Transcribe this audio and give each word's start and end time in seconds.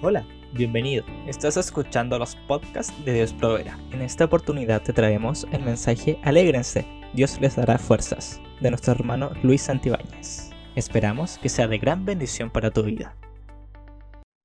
Hola, 0.00 0.24
bienvenido. 0.54 1.04
Estás 1.26 1.56
escuchando 1.56 2.20
los 2.20 2.36
podcasts 2.46 2.94
de 3.04 3.14
Dios 3.14 3.32
Proverá. 3.32 3.76
En 3.90 4.00
esta 4.00 4.26
oportunidad 4.26 4.80
te 4.80 4.92
traemos 4.92 5.44
el 5.50 5.64
mensaje 5.64 6.20
Alégrense, 6.22 6.86
Dios 7.14 7.40
les 7.40 7.56
dará 7.56 7.78
fuerzas, 7.78 8.40
de 8.60 8.70
nuestro 8.70 8.92
hermano 8.92 9.30
Luis 9.42 9.62
Santibáñez. 9.62 10.52
Esperamos 10.76 11.38
que 11.38 11.48
sea 11.48 11.66
de 11.66 11.78
gran 11.78 12.04
bendición 12.04 12.48
para 12.52 12.70
tu 12.70 12.84
vida. 12.84 13.16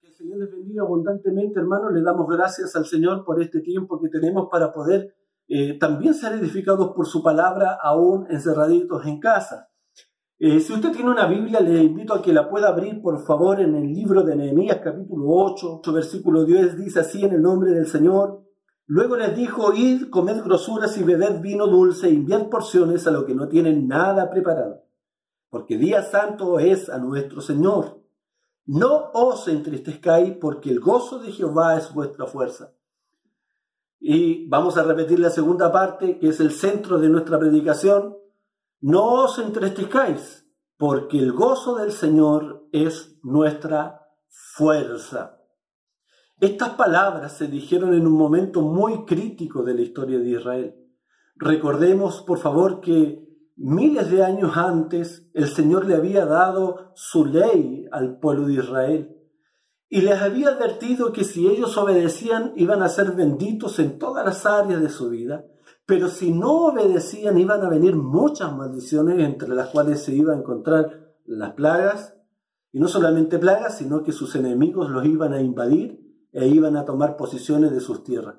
El 0.02 0.14
Señor 0.16 0.40
les 0.40 0.52
bendiga 0.52 0.82
abundantemente, 0.82 1.60
hermanos. 1.60 1.94
Le 1.94 2.02
damos 2.02 2.28
gracias 2.28 2.76
al 2.76 2.88
Señor 2.88 3.24
por 3.24 3.40
este 3.40 3.60
tiempo 3.60 4.02
que 4.02 4.10
tenemos 4.10 4.48
para 4.52 4.74
poder 4.74 5.14
eh, 5.48 5.78
también 5.78 6.16
ser 6.16 6.34
edificados 6.34 6.94
por 6.96 7.06
su 7.06 7.22
palabra, 7.22 7.78
aún 7.80 8.26
encerraditos 8.32 9.06
en 9.06 9.20
casa. 9.20 9.70
Eh, 10.46 10.60
si 10.60 10.74
usted 10.74 10.92
tiene 10.92 11.10
una 11.10 11.26
Biblia, 11.26 11.62
le 11.62 11.82
invito 11.82 12.14
a 12.14 12.22
que 12.22 12.34
la 12.34 12.50
pueda 12.50 12.68
abrir, 12.68 13.02
por 13.02 13.18
favor, 13.26 13.62
en 13.62 13.76
el 13.76 13.94
libro 13.94 14.24
de 14.24 14.36
Nehemías, 14.36 14.82
capítulo 14.84 15.24
8, 15.30 15.82
versículo 15.94 16.44
10, 16.44 16.76
dice 16.76 17.00
así 17.00 17.24
en 17.24 17.32
el 17.32 17.42
nombre 17.42 17.72
del 17.72 17.88
Señor. 17.88 18.44
Luego 18.86 19.16
les 19.16 19.38
dijo, 19.38 19.72
id, 19.74 20.10
comed 20.10 20.44
grosuras 20.44 20.98
y 20.98 21.04
bebed 21.04 21.40
vino 21.40 21.66
dulce, 21.68 22.10
y 22.10 22.16
enviad 22.16 22.50
porciones 22.50 23.08
a 23.08 23.12
lo 23.12 23.26
que 23.26 23.34
no 23.34 23.48
tienen 23.48 23.88
nada 23.88 24.30
preparado, 24.30 24.84
porque 25.50 25.78
día 25.78 26.04
santo 26.04 26.60
es 26.60 26.90
a 26.90 26.98
nuestro 26.98 27.40
Señor. 27.40 28.04
No 28.66 29.12
os 29.14 29.48
entristezcáis, 29.48 30.36
porque 30.42 30.72
el 30.72 30.82
gozo 30.82 31.20
de 31.20 31.32
Jehová 31.32 31.78
es 31.78 31.94
vuestra 31.94 32.26
fuerza. 32.26 32.74
Y 33.98 34.46
vamos 34.50 34.78
a 34.78 34.84
repetir 34.84 35.20
la 35.20 35.30
segunda 35.30 35.72
parte, 35.72 36.20
que 36.20 36.28
es 36.28 36.42
el 36.42 36.52
centro 36.52 37.00
de 37.00 37.08
nuestra 37.08 37.40
predicación. 37.40 38.18
No 38.86 39.24
os 39.24 39.40
entristezcáis, 39.40 40.46
porque 40.78 41.18
el 41.18 41.32
gozo 41.32 41.76
del 41.76 41.94
Señor 41.94 42.68
es 42.74 43.18
nuestra 43.24 44.02
fuerza. 44.28 45.40
Estas 46.42 46.72
palabras 46.72 47.32
se 47.38 47.48
dijeron 47.48 47.94
en 47.94 48.06
un 48.06 48.12
momento 48.12 48.62
muy 48.62 49.06
crítico 49.06 49.64
de 49.64 49.74
la 49.74 49.82
historia 49.84 50.20
de 50.20 50.32
Israel. 50.32 50.76
Recordemos, 51.38 52.24
por 52.24 52.40
favor, 52.40 52.82
que 52.82 53.26
miles 53.56 54.12
de 54.12 54.22
años 54.22 54.58
antes 54.58 55.30
el 55.34 55.48
Señor 55.48 55.86
le 55.86 55.96
había 55.96 56.26
dado 56.26 56.92
su 56.94 57.24
ley 57.24 57.88
al 57.90 58.20
pueblo 58.20 58.48
de 58.48 58.56
Israel 58.56 59.18
y 59.88 60.02
les 60.02 60.22
había 60.22 60.50
advertido 60.50 61.14
que 61.14 61.24
si 61.24 61.48
ellos 61.48 61.78
obedecían 61.78 62.52
iban 62.58 62.84
a 62.84 62.90
ser 62.90 63.14
benditos 63.14 63.80
en 63.80 63.98
todas 63.98 64.26
las 64.26 64.46
áreas 64.46 64.82
de 64.82 64.90
su 64.90 65.10
vida 65.10 65.46
pero 65.94 66.10
si 66.10 66.32
no 66.32 66.70
obedecían, 66.70 67.38
iban 67.38 67.62
a 67.62 67.70
venir 67.70 67.96
muchas 67.96 68.52
maldiciones, 68.52 69.20
entre 69.20 69.50
las 69.50 69.70
cuales 69.70 70.02
se 70.02 70.16
iban 70.16 70.38
a 70.38 70.40
encontrar 70.40 71.14
las 71.24 71.54
plagas, 71.54 72.16
y 72.72 72.80
no 72.80 72.88
solamente 72.88 73.38
plagas, 73.38 73.78
sino 73.78 74.02
que 74.02 74.12
sus 74.12 74.36
enemigos 74.36 74.90
los 74.90 75.06
iban 75.06 75.34
a 75.34 75.42
invadir 75.44 76.28
e 76.32 76.48
iban 76.48 76.78
a 76.78 76.86
tomar 76.86 77.16
posiciones 77.16 77.72
de 77.72 77.80
sus 77.80 78.04
tierras. 78.04 78.38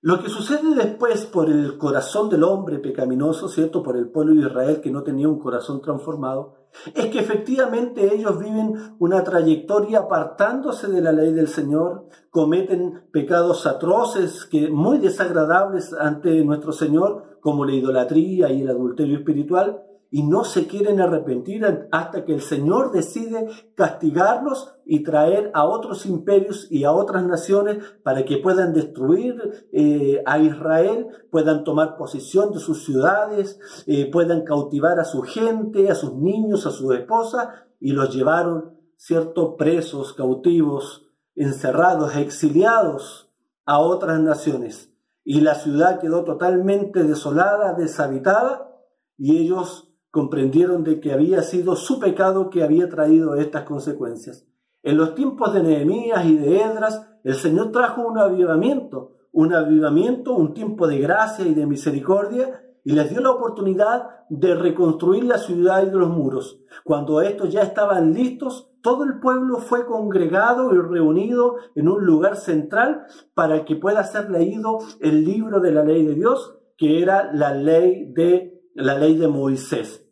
Lo 0.00 0.22
que 0.22 0.30
sucede 0.30 0.74
después 0.74 1.26
por 1.26 1.50
el 1.50 1.76
corazón 1.76 2.30
del 2.30 2.44
hombre 2.44 2.78
pecaminoso, 2.78 3.50
¿cierto? 3.50 3.82
Por 3.82 3.98
el 3.98 4.08
pueblo 4.08 4.32
de 4.32 4.48
Israel 4.48 4.80
que 4.80 4.90
no 4.90 5.02
tenía 5.02 5.28
un 5.28 5.38
corazón 5.38 5.82
transformado, 5.82 6.54
es 6.94 7.06
que 7.06 7.20
efectivamente 7.20 8.14
ellos 8.14 8.38
viven 8.38 8.96
una 8.98 9.22
trayectoria 9.24 10.00
apartándose 10.00 10.88
de 10.88 11.00
la 11.00 11.12
ley 11.12 11.32
del 11.32 11.48
Señor, 11.48 12.06
cometen 12.30 13.02
pecados 13.12 13.66
atroces, 13.66 14.44
que 14.46 14.68
muy 14.68 14.98
desagradables 14.98 15.92
ante 15.92 16.44
nuestro 16.44 16.72
Señor, 16.72 17.38
como 17.40 17.64
la 17.64 17.74
idolatría 17.74 18.50
y 18.50 18.62
el 18.62 18.70
adulterio 18.70 19.18
espiritual, 19.18 19.82
y 20.14 20.22
no 20.22 20.44
se 20.44 20.68
quieren 20.68 21.00
arrepentir 21.00 21.66
hasta 21.90 22.24
que 22.24 22.34
el 22.34 22.40
Señor 22.40 22.92
decide 22.92 23.48
castigarlos 23.74 24.72
y 24.86 25.02
traer 25.02 25.50
a 25.54 25.64
otros 25.64 26.06
imperios 26.06 26.68
y 26.70 26.84
a 26.84 26.92
otras 26.92 27.24
naciones 27.24 27.78
para 28.04 28.24
que 28.24 28.36
puedan 28.36 28.72
destruir 28.72 29.66
eh, 29.72 30.22
a 30.24 30.38
Israel, 30.38 31.08
puedan 31.32 31.64
tomar 31.64 31.96
posesión 31.96 32.52
de 32.52 32.60
sus 32.60 32.84
ciudades, 32.84 33.58
eh, 33.88 34.08
puedan 34.08 34.44
cautivar 34.44 35.00
a 35.00 35.04
su 35.04 35.22
gente, 35.22 35.90
a 35.90 35.96
sus 35.96 36.14
niños, 36.14 36.64
a 36.64 36.70
sus 36.70 36.94
esposas, 36.94 37.48
y 37.80 37.90
los 37.90 38.14
llevaron, 38.14 38.78
cierto, 38.96 39.56
presos, 39.56 40.12
cautivos, 40.12 41.08
encerrados, 41.34 42.14
exiliados 42.14 43.32
a 43.66 43.80
otras 43.80 44.20
naciones. 44.20 44.92
Y 45.24 45.40
la 45.40 45.56
ciudad 45.56 45.98
quedó 45.98 46.22
totalmente 46.22 47.02
desolada, 47.02 47.74
deshabitada, 47.74 48.70
y 49.16 49.38
ellos 49.38 49.90
comprendieron 50.14 50.84
de 50.84 51.00
que 51.00 51.12
había 51.12 51.42
sido 51.42 51.74
su 51.74 51.98
pecado 51.98 52.48
que 52.48 52.62
había 52.62 52.88
traído 52.88 53.34
estas 53.34 53.64
consecuencias. 53.64 54.46
En 54.84 54.96
los 54.96 55.16
tiempos 55.16 55.52
de 55.52 55.60
Nehemías 55.60 56.24
y 56.24 56.36
de 56.36 56.60
Edras, 56.60 57.04
el 57.24 57.34
Señor 57.34 57.72
trajo 57.72 58.06
un 58.06 58.16
avivamiento, 58.16 59.16
un 59.32 59.52
avivamiento, 59.52 60.36
un 60.36 60.54
tiempo 60.54 60.86
de 60.86 61.00
gracia 61.00 61.44
y 61.44 61.52
de 61.52 61.66
misericordia, 61.66 62.62
y 62.84 62.92
les 62.92 63.10
dio 63.10 63.22
la 63.22 63.32
oportunidad 63.32 64.08
de 64.28 64.54
reconstruir 64.54 65.24
la 65.24 65.38
ciudad 65.38 65.84
y 65.84 65.90
los 65.90 66.08
muros. 66.08 66.60
Cuando 66.84 67.20
estos 67.20 67.50
ya 67.50 67.62
estaban 67.62 68.14
listos, 68.14 68.70
todo 68.82 69.02
el 69.02 69.18
pueblo 69.18 69.58
fue 69.58 69.84
congregado 69.84 70.72
y 70.72 70.78
reunido 70.78 71.56
en 71.74 71.88
un 71.88 72.06
lugar 72.06 72.36
central 72.36 73.02
para 73.34 73.64
que 73.64 73.74
pueda 73.74 74.04
ser 74.04 74.30
leído 74.30 74.78
el 75.00 75.24
libro 75.24 75.58
de 75.58 75.72
la 75.72 75.82
ley 75.82 76.06
de 76.06 76.14
Dios, 76.14 76.56
que 76.76 77.02
era 77.02 77.32
la 77.32 77.52
ley 77.52 78.12
de 78.12 78.62
la 78.74 78.96
ley 78.96 79.16
de 79.16 79.26
Moisés. 79.26 80.03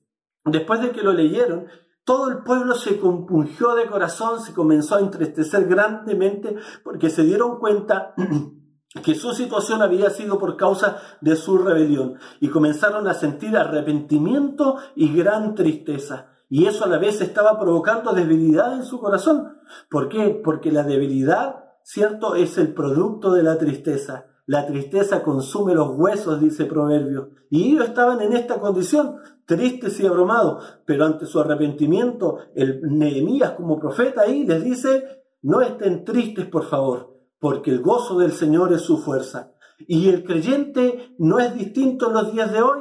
Después 0.45 0.81
de 0.81 0.91
que 0.91 1.03
lo 1.03 1.13
leyeron, 1.13 1.67
todo 2.05 2.29
el 2.29 2.39
pueblo 2.39 2.75
se 2.75 2.99
compungió 2.99 3.75
de 3.75 3.87
corazón, 3.87 4.41
se 4.41 4.53
comenzó 4.53 4.97
a 4.97 5.01
entristecer 5.01 5.69
grandemente 5.69 6.57
porque 6.83 7.11
se 7.11 7.23
dieron 7.23 7.61
cuenta 7.61 8.15
que 9.05 9.15
su 9.15 9.33
situación 9.33 9.83
había 9.83 10.11
sido 10.11 10.39
por 10.39 10.57
causa 10.57 11.01
de 11.21 11.37
su 11.37 11.59
rebelión 11.59 12.19
y 12.41 12.49
comenzaron 12.49 13.07
a 13.07 13.15
sentir 13.15 13.57
arrepentimiento 13.57 14.79
y 14.97 15.15
gran 15.15 15.55
tristeza. 15.55 16.29
Y 16.49 16.67
eso 16.67 16.85
a 16.85 16.89
la 16.89 16.99
vez 16.99 17.21
estaba 17.21 17.59
provocando 17.59 18.13
debilidad 18.13 18.75
en 18.75 18.85
su 18.85 18.99
corazón. 18.99 19.59
¿Por 19.89 20.09
qué? 20.09 20.41
Porque 20.45 20.73
la 20.73 20.83
debilidad, 20.83 21.65
cierto, 21.85 22.35
es 22.35 22.59
el 22.59 22.75
producto 22.75 23.33
de 23.33 23.45
la 23.45 23.57
tristeza. 23.57 24.27
La 24.47 24.67
tristeza 24.67 25.23
consume 25.23 25.75
los 25.75 25.97
huesos, 25.97 26.41
dice 26.41 26.65
Proverbio. 26.65 27.31
Y 27.49 27.71
ellos 27.71 27.89
estaban 27.89 28.21
en 28.21 28.33
esta 28.33 28.59
condición, 28.59 29.17
tristes 29.47 30.01
y 30.01 30.07
abrumados. 30.07 30.81
Pero 30.85 31.05
ante 31.05 31.27
su 31.27 31.39
arrepentimiento, 31.39 32.39
el 32.55 32.81
Nehemías 32.83 33.53
como 33.53 33.79
profeta 33.79 34.23
ahí 34.23 34.45
les 34.45 34.65
dice, 34.65 35.23
no 35.43 35.61
estén 35.61 36.05
tristes, 36.05 36.47
por 36.47 36.65
favor, 36.65 37.17
porque 37.39 37.71
el 37.71 37.83
gozo 37.83 38.19
del 38.19 38.33
Señor 38.33 38.73
es 38.73 38.83
su 38.83 38.99
fuerza. 38.99 39.53
Y 39.79 40.09
el 40.09 40.25
creyente 40.25 41.15
no 41.19 41.39
es 41.39 41.55
distinto 41.55 42.09
en 42.09 42.15
los 42.15 42.33
días 42.33 42.53
de 42.53 42.63
hoy. 42.63 42.81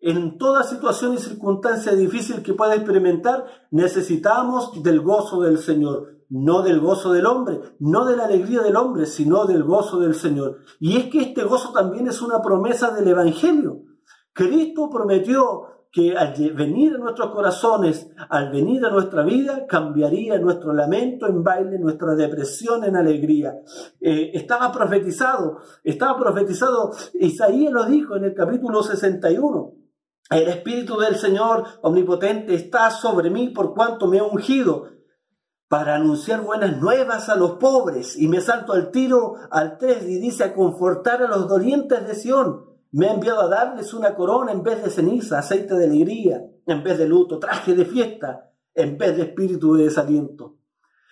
En 0.00 0.38
toda 0.38 0.62
situación 0.62 1.14
y 1.14 1.18
circunstancia 1.18 1.92
difícil 1.92 2.42
que 2.42 2.54
pueda 2.54 2.74
experimentar, 2.74 3.46
necesitamos 3.70 4.82
del 4.82 5.00
gozo 5.00 5.42
del 5.42 5.58
Señor 5.58 6.19
no 6.30 6.62
del 6.62 6.80
gozo 6.80 7.12
del 7.12 7.26
hombre, 7.26 7.60
no 7.80 8.06
de 8.06 8.16
la 8.16 8.24
alegría 8.24 8.62
del 8.62 8.76
hombre, 8.76 9.06
sino 9.06 9.44
del 9.44 9.64
gozo 9.64 9.98
del 9.98 10.14
Señor. 10.14 10.58
Y 10.78 10.96
es 10.96 11.06
que 11.06 11.20
este 11.20 11.42
gozo 11.42 11.72
también 11.72 12.06
es 12.06 12.22
una 12.22 12.40
promesa 12.40 12.90
del 12.92 13.08
Evangelio. 13.08 13.82
Cristo 14.32 14.88
prometió 14.88 15.66
que 15.92 16.16
al 16.16 16.32
venir 16.54 16.94
a 16.94 16.98
nuestros 16.98 17.32
corazones, 17.32 18.08
al 18.28 18.50
venir 18.52 18.84
a 18.86 18.90
nuestra 18.90 19.24
vida, 19.24 19.66
cambiaría 19.66 20.38
nuestro 20.38 20.72
lamento 20.72 21.26
en 21.26 21.42
baile, 21.42 21.80
nuestra 21.80 22.14
depresión 22.14 22.84
en 22.84 22.94
alegría. 22.94 23.56
Eh, 24.00 24.30
estaba 24.32 24.70
profetizado, 24.70 25.58
estaba 25.82 26.16
profetizado, 26.16 26.92
Isaías 27.14 27.72
lo 27.72 27.86
dijo 27.86 28.16
en 28.16 28.24
el 28.24 28.34
capítulo 28.34 28.84
61. 28.84 29.74
El 30.30 30.46
Espíritu 30.46 30.96
del 30.96 31.16
Señor 31.16 31.64
Omnipotente 31.82 32.54
está 32.54 32.88
sobre 32.92 33.30
mí 33.30 33.48
por 33.48 33.74
cuanto 33.74 34.06
me 34.06 34.20
ha 34.20 34.22
ungido 34.22 34.99
para 35.70 35.94
anunciar 35.94 36.40
buenas 36.40 36.80
nuevas 36.80 37.28
a 37.28 37.36
los 37.36 37.52
pobres. 37.52 38.16
Y 38.16 38.26
me 38.26 38.40
salto 38.40 38.72
al 38.72 38.90
tiro 38.90 39.36
al 39.52 39.78
3 39.78 40.02
y 40.08 40.18
dice 40.18 40.42
a 40.42 40.52
confortar 40.52 41.22
a 41.22 41.28
los 41.28 41.48
dolientes 41.48 42.08
de 42.08 42.16
Sión. 42.16 42.64
Me 42.90 43.06
ha 43.06 43.14
enviado 43.14 43.42
a 43.42 43.48
darles 43.48 43.94
una 43.94 44.16
corona 44.16 44.50
en 44.50 44.64
vez 44.64 44.82
de 44.82 44.90
ceniza, 44.90 45.38
aceite 45.38 45.76
de 45.76 45.84
alegría, 45.84 46.44
en 46.66 46.82
vez 46.82 46.98
de 46.98 47.06
luto, 47.06 47.38
traje 47.38 47.76
de 47.76 47.84
fiesta, 47.84 48.50
en 48.74 48.98
vez 48.98 49.16
de 49.16 49.22
espíritu 49.22 49.74
de 49.74 49.84
desaliento. 49.84 50.56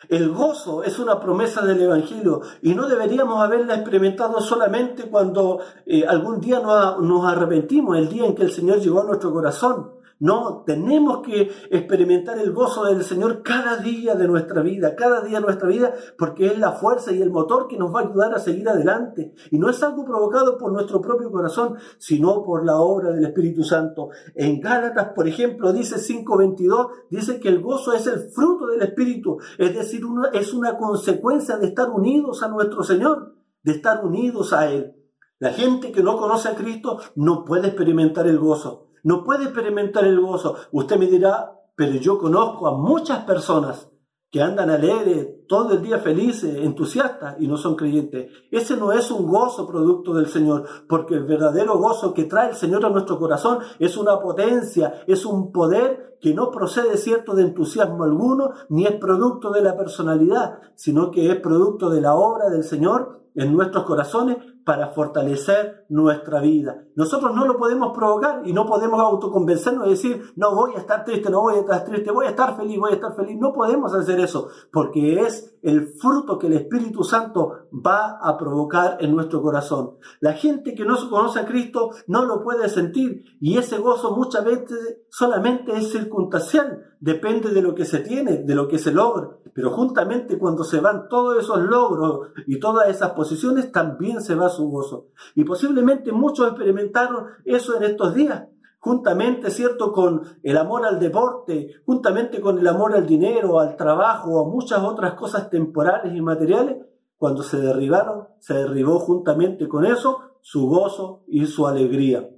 El 0.08 0.30
gozo 0.30 0.82
es 0.82 0.98
una 0.98 1.20
promesa 1.20 1.64
del 1.64 1.80
Evangelio 1.80 2.40
y 2.60 2.74
no 2.74 2.88
deberíamos 2.88 3.40
haberla 3.40 3.76
experimentado 3.76 4.40
solamente 4.40 5.04
cuando 5.04 5.60
eh, 5.86 6.04
algún 6.04 6.40
día 6.40 6.58
nos, 6.58 7.00
nos 7.00 7.24
arrepentimos, 7.24 7.96
el 7.96 8.08
día 8.08 8.26
en 8.26 8.34
que 8.34 8.42
el 8.42 8.50
Señor 8.50 8.80
llegó 8.80 9.02
a 9.02 9.04
nuestro 9.04 9.32
corazón. 9.32 9.97
No, 10.20 10.64
tenemos 10.66 11.20
que 11.24 11.48
experimentar 11.70 12.38
el 12.38 12.52
gozo 12.52 12.84
del 12.84 13.04
Señor 13.04 13.44
cada 13.44 13.76
día 13.76 14.16
de 14.16 14.26
nuestra 14.26 14.62
vida, 14.62 14.96
cada 14.96 15.20
día 15.20 15.38
de 15.38 15.44
nuestra 15.44 15.68
vida, 15.68 15.94
porque 16.18 16.46
es 16.46 16.58
la 16.58 16.72
fuerza 16.72 17.12
y 17.12 17.22
el 17.22 17.30
motor 17.30 17.68
que 17.68 17.78
nos 17.78 17.94
va 17.94 18.00
a 18.00 18.02
ayudar 18.08 18.34
a 18.34 18.40
seguir 18.40 18.68
adelante. 18.68 19.32
Y 19.52 19.58
no 19.58 19.70
es 19.70 19.80
algo 19.80 20.04
provocado 20.04 20.58
por 20.58 20.72
nuestro 20.72 21.00
propio 21.00 21.30
corazón, 21.30 21.76
sino 21.98 22.42
por 22.44 22.66
la 22.66 22.78
obra 22.78 23.12
del 23.12 23.26
Espíritu 23.26 23.62
Santo. 23.62 24.08
En 24.34 24.60
Gálatas, 24.60 25.12
por 25.14 25.28
ejemplo, 25.28 25.72
dice 25.72 25.96
5.22, 25.96 26.88
dice 27.10 27.38
que 27.38 27.48
el 27.48 27.60
gozo 27.60 27.92
es 27.92 28.08
el 28.08 28.18
fruto 28.30 28.66
del 28.66 28.82
Espíritu, 28.82 29.38
es 29.56 29.72
decir, 29.72 30.02
es 30.32 30.52
una 30.52 30.76
consecuencia 30.76 31.58
de 31.58 31.68
estar 31.68 31.90
unidos 31.90 32.42
a 32.42 32.48
nuestro 32.48 32.82
Señor, 32.82 33.36
de 33.62 33.72
estar 33.72 34.04
unidos 34.04 34.52
a 34.52 34.68
Él. 34.68 34.96
La 35.38 35.52
gente 35.52 35.92
que 35.92 36.02
no 36.02 36.16
conoce 36.16 36.48
a 36.48 36.56
Cristo 36.56 36.98
no 37.14 37.44
puede 37.44 37.68
experimentar 37.68 38.26
el 38.26 38.40
gozo 38.40 38.87
no 39.08 39.24
puede 39.24 39.44
experimentar 39.44 40.04
el 40.04 40.20
gozo. 40.20 40.58
Usted 40.70 40.98
me 40.98 41.06
dirá, 41.06 41.50
pero 41.74 41.92
yo 41.92 42.18
conozco 42.18 42.66
a 42.66 42.76
muchas 42.76 43.24
personas 43.24 43.88
que 44.30 44.42
andan 44.42 44.68
alegres, 44.68 45.28
todo 45.48 45.72
el 45.72 45.82
día 45.82 45.98
felices, 45.98 46.58
entusiastas 46.58 47.36
y 47.40 47.48
no 47.48 47.56
son 47.56 47.74
creyentes. 47.74 48.30
Ese 48.50 48.76
no 48.76 48.92
es 48.92 49.10
un 49.10 49.26
gozo 49.26 49.66
producto 49.66 50.14
del 50.14 50.28
Señor, 50.28 50.64
porque 50.88 51.14
el 51.14 51.24
verdadero 51.24 51.78
gozo 51.78 52.14
que 52.14 52.24
trae 52.24 52.50
el 52.50 52.56
Señor 52.56 52.84
a 52.84 52.90
nuestro 52.90 53.18
corazón 53.18 53.58
es 53.78 53.96
una 53.96 54.20
potencia, 54.20 55.02
es 55.06 55.24
un 55.24 55.50
poder 55.50 56.18
que 56.20 56.34
no 56.34 56.50
procede 56.50 56.96
cierto 56.96 57.34
de 57.34 57.44
entusiasmo 57.44 58.04
alguno, 58.04 58.52
ni 58.68 58.84
es 58.86 58.96
producto 58.96 59.50
de 59.50 59.62
la 59.62 59.76
personalidad, 59.76 60.58
sino 60.74 61.10
que 61.10 61.30
es 61.30 61.40
producto 61.40 61.90
de 61.90 62.00
la 62.00 62.14
obra 62.14 62.50
del 62.50 62.64
Señor 62.64 63.18
en 63.34 63.54
nuestros 63.54 63.84
corazones 63.84 64.36
para 64.64 64.88
fortalecer 64.88 65.86
nuestra 65.88 66.40
vida. 66.40 66.82
Nosotros 66.96 67.34
no 67.34 67.46
lo 67.46 67.56
podemos 67.56 67.96
provocar 67.96 68.42
y 68.44 68.52
no 68.52 68.66
podemos 68.66 69.00
autoconvencernos 69.00 69.86
y 69.86 69.90
decir, 69.90 70.22
no 70.34 70.54
voy 70.54 70.72
a 70.74 70.78
estar 70.78 71.04
triste, 71.04 71.30
no 71.30 71.42
voy 71.42 71.54
a 71.54 71.60
estar 71.60 71.84
triste, 71.84 72.10
voy 72.10 72.26
a 72.26 72.30
estar 72.30 72.56
feliz, 72.56 72.78
voy 72.78 72.90
a 72.90 72.94
estar 72.96 73.14
feliz. 73.14 73.38
No 73.38 73.52
podemos 73.52 73.94
hacer 73.94 74.18
eso 74.20 74.48
porque 74.72 75.20
es 75.22 75.37
el 75.62 75.88
fruto 75.88 76.38
que 76.38 76.46
el 76.46 76.54
Espíritu 76.54 77.04
Santo 77.04 77.68
va 77.72 78.18
a 78.22 78.36
provocar 78.38 78.98
en 79.00 79.14
nuestro 79.14 79.42
corazón. 79.42 79.96
La 80.20 80.32
gente 80.32 80.74
que 80.74 80.84
no 80.84 80.96
conoce 81.10 81.40
a 81.40 81.46
Cristo 81.46 81.90
no 82.06 82.24
lo 82.24 82.42
puede 82.42 82.68
sentir 82.68 83.24
y 83.40 83.58
ese 83.58 83.78
gozo 83.78 84.16
muchas 84.16 84.44
veces 84.44 84.98
solamente 85.10 85.72
es 85.76 85.90
circunstancial, 85.90 86.84
depende 87.00 87.50
de 87.50 87.62
lo 87.62 87.74
que 87.74 87.84
se 87.84 88.00
tiene, 88.00 88.38
de 88.38 88.54
lo 88.54 88.68
que 88.68 88.78
se 88.78 88.92
logra. 88.92 89.30
Pero 89.54 89.70
juntamente 89.70 90.38
cuando 90.38 90.62
se 90.62 90.80
van 90.80 91.08
todos 91.08 91.42
esos 91.42 91.60
logros 91.60 92.28
y 92.46 92.60
todas 92.60 92.88
esas 92.88 93.10
posiciones, 93.10 93.72
también 93.72 94.20
se 94.20 94.36
va 94.36 94.48
su 94.48 94.68
gozo. 94.68 95.08
Y 95.34 95.44
posiblemente 95.44 96.12
muchos 96.12 96.48
experimentaron 96.48 97.26
eso 97.44 97.76
en 97.76 97.82
estos 97.82 98.14
días, 98.14 98.44
juntamente, 98.78 99.50
¿cierto?, 99.50 99.92
con 99.92 100.22
el 100.42 100.56
amor 100.56 100.86
al 100.86 100.98
deporte, 100.98 101.74
juntamente 101.84 102.40
con 102.40 102.58
el 102.58 102.66
amor 102.66 102.94
al 102.94 103.06
dinero, 103.06 103.60
al 103.60 103.76
trabajo, 103.76 104.40
a 104.40 104.48
muchas 104.48 104.82
otras 104.82 105.14
cosas 105.14 105.50
temporales 105.50 106.14
y 106.14 106.20
materiales, 106.20 106.76
cuando 107.16 107.42
se 107.42 107.58
derribaron, 107.60 108.28
se 108.38 108.54
derribó 108.54 109.00
juntamente 109.00 109.68
con 109.68 109.84
eso 109.84 110.20
su 110.40 110.68
gozo 110.68 111.24
y 111.26 111.46
su 111.46 111.66
alegría. 111.66 112.30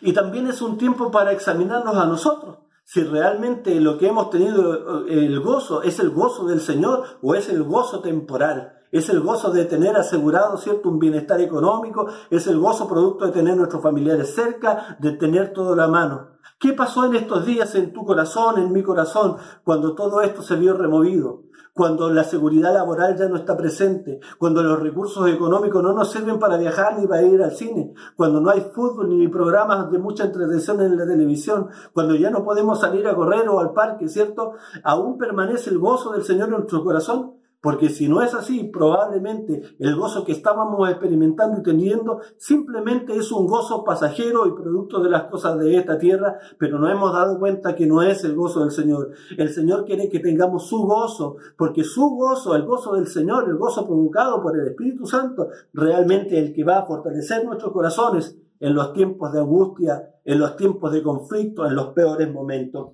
Y 0.00 0.12
también 0.12 0.46
es 0.46 0.62
un 0.62 0.78
tiempo 0.78 1.10
para 1.10 1.32
examinarnos 1.32 1.96
a 1.96 2.06
nosotros, 2.06 2.58
si 2.84 3.04
realmente 3.04 3.78
lo 3.80 3.98
que 3.98 4.08
hemos 4.08 4.30
tenido 4.30 5.06
el 5.06 5.38
gozo 5.40 5.82
es 5.82 6.00
el 6.00 6.10
gozo 6.10 6.46
del 6.46 6.60
Señor 6.60 7.04
o 7.22 7.34
es 7.34 7.48
el 7.48 7.62
gozo 7.62 8.00
temporal. 8.00 8.79
Es 8.92 9.08
el 9.08 9.20
gozo 9.20 9.50
de 9.50 9.66
tener 9.66 9.96
asegurado, 9.96 10.56
¿cierto?, 10.56 10.88
un 10.88 10.98
bienestar 10.98 11.40
económico, 11.40 12.06
es 12.28 12.46
el 12.48 12.58
gozo 12.58 12.88
producto 12.88 13.26
de 13.26 13.32
tener 13.32 13.56
nuestros 13.56 13.82
familiares 13.82 14.34
cerca, 14.34 14.96
de 14.98 15.12
tener 15.12 15.52
todo 15.52 15.74
a 15.74 15.76
la 15.76 15.88
mano. 15.88 16.30
¿Qué 16.58 16.72
pasó 16.72 17.06
en 17.06 17.14
estos 17.14 17.46
días 17.46 17.74
en 17.74 17.92
tu 17.92 18.04
corazón, 18.04 18.58
en 18.58 18.72
mi 18.72 18.82
corazón, 18.82 19.36
cuando 19.64 19.94
todo 19.94 20.20
esto 20.20 20.42
se 20.42 20.56
vio 20.56 20.74
removido? 20.74 21.44
Cuando 21.72 22.10
la 22.10 22.24
seguridad 22.24 22.74
laboral 22.74 23.16
ya 23.16 23.28
no 23.28 23.36
está 23.36 23.56
presente, 23.56 24.20
cuando 24.38 24.62
los 24.62 24.80
recursos 24.80 25.26
económicos 25.28 25.82
no 25.82 25.92
nos 25.92 26.10
sirven 26.10 26.38
para 26.38 26.58
viajar 26.58 26.98
ni 26.98 27.06
para 27.06 27.22
ir 27.22 27.42
al 27.42 27.52
cine, 27.52 27.94
cuando 28.16 28.40
no 28.40 28.50
hay 28.50 28.60
fútbol 28.74 29.08
ni 29.08 29.28
programas 29.28 29.90
de 29.90 29.98
mucha 29.98 30.24
entretención 30.24 30.80
en 30.82 30.98
la 30.98 31.06
televisión, 31.06 31.68
cuando 31.94 32.16
ya 32.16 32.28
no 32.28 32.44
podemos 32.44 32.80
salir 32.80 33.06
a 33.06 33.14
correr 33.14 33.48
o 33.48 33.60
al 33.60 33.72
parque, 33.72 34.08
¿cierto? 34.08 34.54
¿Aún 34.82 35.16
permanece 35.16 35.70
el 35.70 35.78
gozo 35.78 36.12
del 36.12 36.24
Señor 36.24 36.48
en 36.48 36.56
nuestro 36.56 36.82
corazón? 36.84 37.39
Porque 37.60 37.90
si 37.90 38.08
no 38.08 38.22
es 38.22 38.34
así, 38.34 38.64
probablemente 38.64 39.62
el 39.78 39.94
gozo 39.94 40.24
que 40.24 40.32
estábamos 40.32 40.88
experimentando 40.88 41.60
y 41.60 41.62
teniendo 41.62 42.20
simplemente 42.38 43.14
es 43.14 43.30
un 43.32 43.46
gozo 43.46 43.84
pasajero 43.84 44.46
y 44.46 44.52
producto 44.52 45.02
de 45.02 45.10
las 45.10 45.24
cosas 45.24 45.58
de 45.58 45.76
esta 45.76 45.98
tierra, 45.98 46.38
pero 46.58 46.78
no 46.78 46.88
hemos 46.88 47.12
dado 47.12 47.38
cuenta 47.38 47.74
que 47.74 47.86
no 47.86 48.02
es 48.02 48.24
el 48.24 48.34
gozo 48.34 48.60
del 48.60 48.70
Señor. 48.70 49.10
El 49.36 49.50
Señor 49.50 49.84
quiere 49.84 50.08
que 50.08 50.20
tengamos 50.20 50.68
su 50.68 50.78
gozo, 50.84 51.36
porque 51.58 51.84
su 51.84 52.08
gozo, 52.08 52.56
el 52.56 52.64
gozo 52.64 52.94
del 52.94 53.06
Señor, 53.06 53.44
el 53.48 53.56
gozo 53.56 53.86
provocado 53.86 54.42
por 54.42 54.58
el 54.58 54.68
Espíritu 54.68 55.06
Santo, 55.06 55.48
realmente 55.74 56.38
el 56.38 56.54
que 56.54 56.64
va 56.64 56.78
a 56.78 56.86
fortalecer 56.86 57.44
nuestros 57.44 57.72
corazones 57.72 58.38
en 58.58 58.74
los 58.74 58.94
tiempos 58.94 59.32
de 59.32 59.40
angustia, 59.40 60.14
en 60.24 60.38
los 60.38 60.56
tiempos 60.56 60.92
de 60.92 61.02
conflicto, 61.02 61.66
en 61.66 61.74
los 61.74 61.88
peores 61.88 62.32
momentos. 62.32 62.92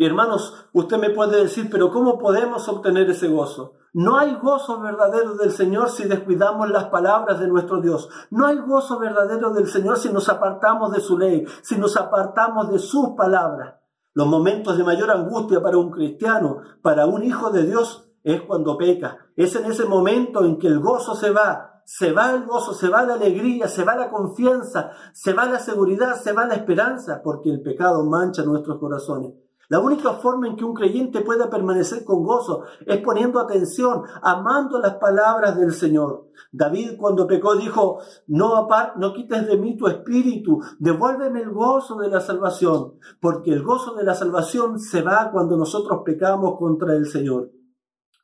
Y 0.00 0.06
hermanos, 0.06 0.54
usted 0.74 0.96
me 0.96 1.10
puede 1.10 1.42
decir, 1.42 1.68
pero 1.68 1.90
¿cómo 1.90 2.20
podemos 2.20 2.68
obtener 2.68 3.10
ese 3.10 3.26
gozo? 3.26 3.72
No 3.92 4.16
hay 4.16 4.36
gozo 4.36 4.78
verdadero 4.80 5.34
del 5.34 5.50
Señor 5.50 5.88
si 5.90 6.04
descuidamos 6.04 6.70
las 6.70 6.84
palabras 6.84 7.40
de 7.40 7.48
nuestro 7.48 7.80
Dios. 7.80 8.08
No 8.30 8.46
hay 8.46 8.58
gozo 8.58 9.00
verdadero 9.00 9.50
del 9.50 9.66
Señor 9.66 9.98
si 9.98 10.12
nos 10.12 10.28
apartamos 10.28 10.92
de 10.92 11.00
su 11.00 11.18
ley, 11.18 11.44
si 11.62 11.76
nos 11.78 11.96
apartamos 11.96 12.70
de 12.70 12.78
sus 12.78 13.16
palabras. 13.16 13.74
Los 14.14 14.28
momentos 14.28 14.78
de 14.78 14.84
mayor 14.84 15.10
angustia 15.10 15.60
para 15.60 15.78
un 15.78 15.90
cristiano, 15.90 16.58
para 16.80 17.06
un 17.06 17.24
hijo 17.24 17.50
de 17.50 17.66
Dios, 17.66 18.08
es 18.22 18.42
cuando 18.42 18.78
peca. 18.78 19.18
Es 19.34 19.56
en 19.56 19.64
ese 19.64 19.84
momento 19.84 20.44
en 20.44 20.60
que 20.60 20.68
el 20.68 20.78
gozo 20.78 21.16
se 21.16 21.32
va, 21.32 21.82
se 21.84 22.12
va 22.12 22.30
el 22.30 22.46
gozo, 22.46 22.72
se 22.72 22.88
va 22.88 23.02
la 23.02 23.14
alegría, 23.14 23.66
se 23.66 23.82
va 23.82 23.96
la 23.96 24.10
confianza, 24.10 24.92
se 25.12 25.32
va 25.32 25.46
la 25.46 25.58
seguridad, 25.58 26.14
se 26.14 26.32
va 26.32 26.46
la 26.46 26.54
esperanza, 26.54 27.20
porque 27.20 27.50
el 27.50 27.62
pecado 27.62 28.04
mancha 28.04 28.44
nuestros 28.44 28.78
corazones. 28.78 29.47
La 29.68 29.80
única 29.80 30.14
forma 30.14 30.48
en 30.48 30.56
que 30.56 30.64
un 30.64 30.72
creyente 30.72 31.20
pueda 31.20 31.50
permanecer 31.50 32.02
con 32.02 32.22
gozo 32.22 32.64
es 32.86 32.98
poniendo 33.02 33.38
atención, 33.38 34.02
amando 34.22 34.78
las 34.78 34.94
palabras 34.94 35.58
del 35.58 35.72
Señor. 35.72 36.28
David 36.50 36.92
cuando 36.96 37.26
pecó 37.26 37.54
dijo, 37.54 37.98
no, 38.28 38.66
no 38.96 39.12
quites 39.12 39.46
de 39.46 39.58
mí 39.58 39.76
tu 39.76 39.86
espíritu, 39.86 40.60
devuélveme 40.78 41.42
el 41.42 41.50
gozo 41.50 41.98
de 41.98 42.08
la 42.08 42.20
salvación, 42.20 42.94
porque 43.20 43.52
el 43.52 43.62
gozo 43.62 43.94
de 43.94 44.04
la 44.04 44.14
salvación 44.14 44.78
se 44.78 45.02
va 45.02 45.30
cuando 45.30 45.58
nosotros 45.58 46.00
pecamos 46.02 46.58
contra 46.58 46.94
el 46.94 47.06
Señor. 47.06 47.50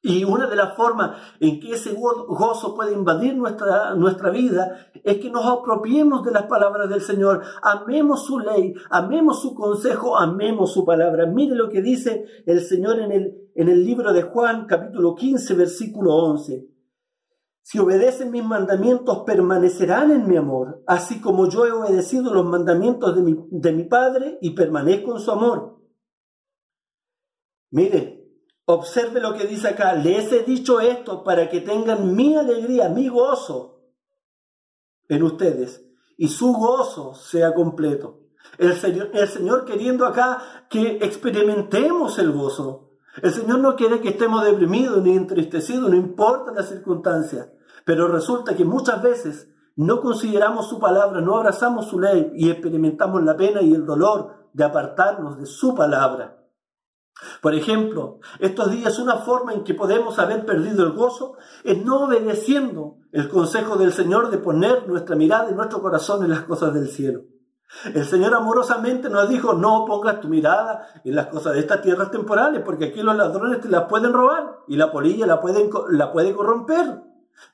Y 0.06 0.22
una 0.22 0.46
de 0.46 0.54
las 0.54 0.76
formas 0.76 1.16
en 1.40 1.58
que 1.58 1.72
ese 1.72 1.94
gozo 1.94 2.74
puede 2.74 2.92
invadir 2.92 3.34
nuestra, 3.34 3.94
nuestra 3.94 4.28
vida 4.28 4.90
es 5.02 5.16
que 5.16 5.30
nos 5.30 5.46
apropiemos 5.46 6.22
de 6.26 6.30
las 6.30 6.42
palabras 6.42 6.90
del 6.90 7.00
Señor, 7.00 7.40
amemos 7.62 8.26
su 8.26 8.38
ley, 8.38 8.74
amemos 8.90 9.40
su 9.40 9.54
consejo, 9.54 10.18
amemos 10.18 10.74
su 10.74 10.84
palabra. 10.84 11.24
Mire 11.24 11.54
lo 11.54 11.70
que 11.70 11.80
dice 11.80 12.26
el 12.44 12.60
Señor 12.60 13.00
en 13.00 13.12
el, 13.12 13.50
en 13.54 13.70
el 13.70 13.82
libro 13.82 14.12
de 14.12 14.24
Juan, 14.24 14.66
capítulo 14.66 15.14
15, 15.14 15.54
versículo 15.54 16.14
11. 16.16 16.68
Si 17.62 17.78
obedecen 17.78 18.30
mis 18.30 18.44
mandamientos, 18.44 19.22
permanecerán 19.24 20.10
en 20.10 20.28
mi 20.28 20.36
amor, 20.36 20.82
así 20.86 21.22
como 21.22 21.48
yo 21.48 21.64
he 21.64 21.72
obedecido 21.72 22.34
los 22.34 22.44
mandamientos 22.44 23.16
de 23.16 23.22
mi, 23.22 23.36
de 23.50 23.72
mi 23.72 23.84
Padre 23.84 24.36
y 24.42 24.50
permanezco 24.50 25.14
en 25.14 25.20
su 25.20 25.30
amor. 25.30 25.78
Mire, 27.70 28.23
Observe 28.66 29.20
lo 29.20 29.34
que 29.34 29.46
dice 29.46 29.68
acá. 29.68 29.94
Les 29.94 30.32
he 30.32 30.42
dicho 30.42 30.80
esto 30.80 31.22
para 31.22 31.48
que 31.48 31.60
tengan 31.60 32.14
mi 32.14 32.36
alegría, 32.36 32.88
mi 32.88 33.08
gozo 33.08 33.74
en 35.08 35.22
ustedes 35.22 35.84
y 36.16 36.28
su 36.28 36.52
gozo 36.52 37.14
sea 37.14 37.54
completo. 37.54 38.20
El 38.58 38.74
Señor, 38.76 39.64
queriendo 39.64 40.06
acá 40.06 40.66
que 40.68 40.98
experimentemos 41.02 42.18
el 42.18 42.32
gozo. 42.32 42.90
El 43.22 43.32
Señor 43.32 43.58
no 43.58 43.76
quiere 43.76 44.00
que 44.00 44.10
estemos 44.10 44.44
deprimidos 44.44 45.02
ni 45.02 45.16
entristecidos, 45.16 45.90
no 45.90 45.96
importa 45.96 46.52
la 46.52 46.62
circunstancia. 46.62 47.52
Pero 47.84 48.08
resulta 48.08 48.56
que 48.56 48.64
muchas 48.64 49.02
veces 49.02 49.50
no 49.76 50.00
consideramos 50.00 50.68
su 50.68 50.78
palabra, 50.78 51.20
no 51.20 51.36
abrazamos 51.36 51.86
su 51.86 51.98
ley 51.98 52.32
y 52.34 52.50
experimentamos 52.50 53.22
la 53.22 53.36
pena 53.36 53.60
y 53.60 53.74
el 53.74 53.84
dolor 53.84 54.48
de 54.52 54.64
apartarnos 54.64 55.38
de 55.38 55.46
su 55.46 55.74
palabra. 55.74 56.43
Por 57.40 57.54
ejemplo, 57.54 58.18
estos 58.40 58.70
días 58.70 58.98
una 58.98 59.16
forma 59.18 59.52
en 59.52 59.64
que 59.64 59.74
podemos 59.74 60.18
haber 60.18 60.44
perdido 60.44 60.84
el 60.84 60.92
gozo 60.92 61.36
es 61.62 61.82
no 61.84 62.04
obedeciendo 62.04 62.96
el 63.12 63.28
consejo 63.28 63.76
del 63.76 63.92
Señor 63.92 64.30
de 64.30 64.38
poner 64.38 64.88
nuestra 64.88 65.14
mirada 65.14 65.50
y 65.50 65.54
nuestro 65.54 65.80
corazón 65.80 66.24
en 66.24 66.30
las 66.30 66.42
cosas 66.42 66.74
del 66.74 66.88
cielo. 66.88 67.22
El 67.92 68.04
Señor 68.04 68.34
amorosamente 68.34 69.08
nos 69.08 69.28
dijo, 69.28 69.54
no 69.54 69.84
pongas 69.86 70.20
tu 70.20 70.28
mirada 70.28 70.86
en 71.04 71.14
las 71.14 71.26
cosas 71.26 71.54
de 71.54 71.60
estas 71.60 71.82
tierras 71.82 72.10
temporales, 72.10 72.62
porque 72.64 72.86
aquí 72.86 73.02
los 73.02 73.16
ladrones 73.16 73.60
te 73.60 73.68
las 73.68 73.84
pueden 73.84 74.12
robar 74.12 74.60
y 74.68 74.76
la 74.76 74.92
polilla 74.92 75.26
la, 75.26 75.40
pueden, 75.40 75.70
la 75.90 76.12
puede 76.12 76.34
corromper. 76.34 77.02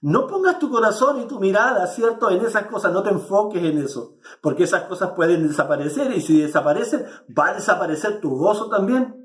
No 0.02 0.26
pongas 0.26 0.58
tu 0.58 0.70
corazón 0.70 1.20
y 1.20 1.26
tu 1.26 1.40
mirada, 1.40 1.86
¿cierto?, 1.86 2.30
en 2.30 2.44
esas 2.44 2.66
cosas, 2.66 2.92
no 2.92 3.02
te 3.02 3.10
enfoques 3.10 3.62
en 3.62 3.78
eso, 3.78 4.16
porque 4.42 4.64
esas 4.64 4.82
cosas 4.82 5.12
pueden 5.12 5.48
desaparecer 5.48 6.12
y 6.12 6.20
si 6.20 6.40
desaparecen, 6.40 7.06
va 7.36 7.48
a 7.48 7.54
desaparecer 7.54 8.20
tu 8.20 8.36
gozo 8.36 8.68
también. 8.68 9.19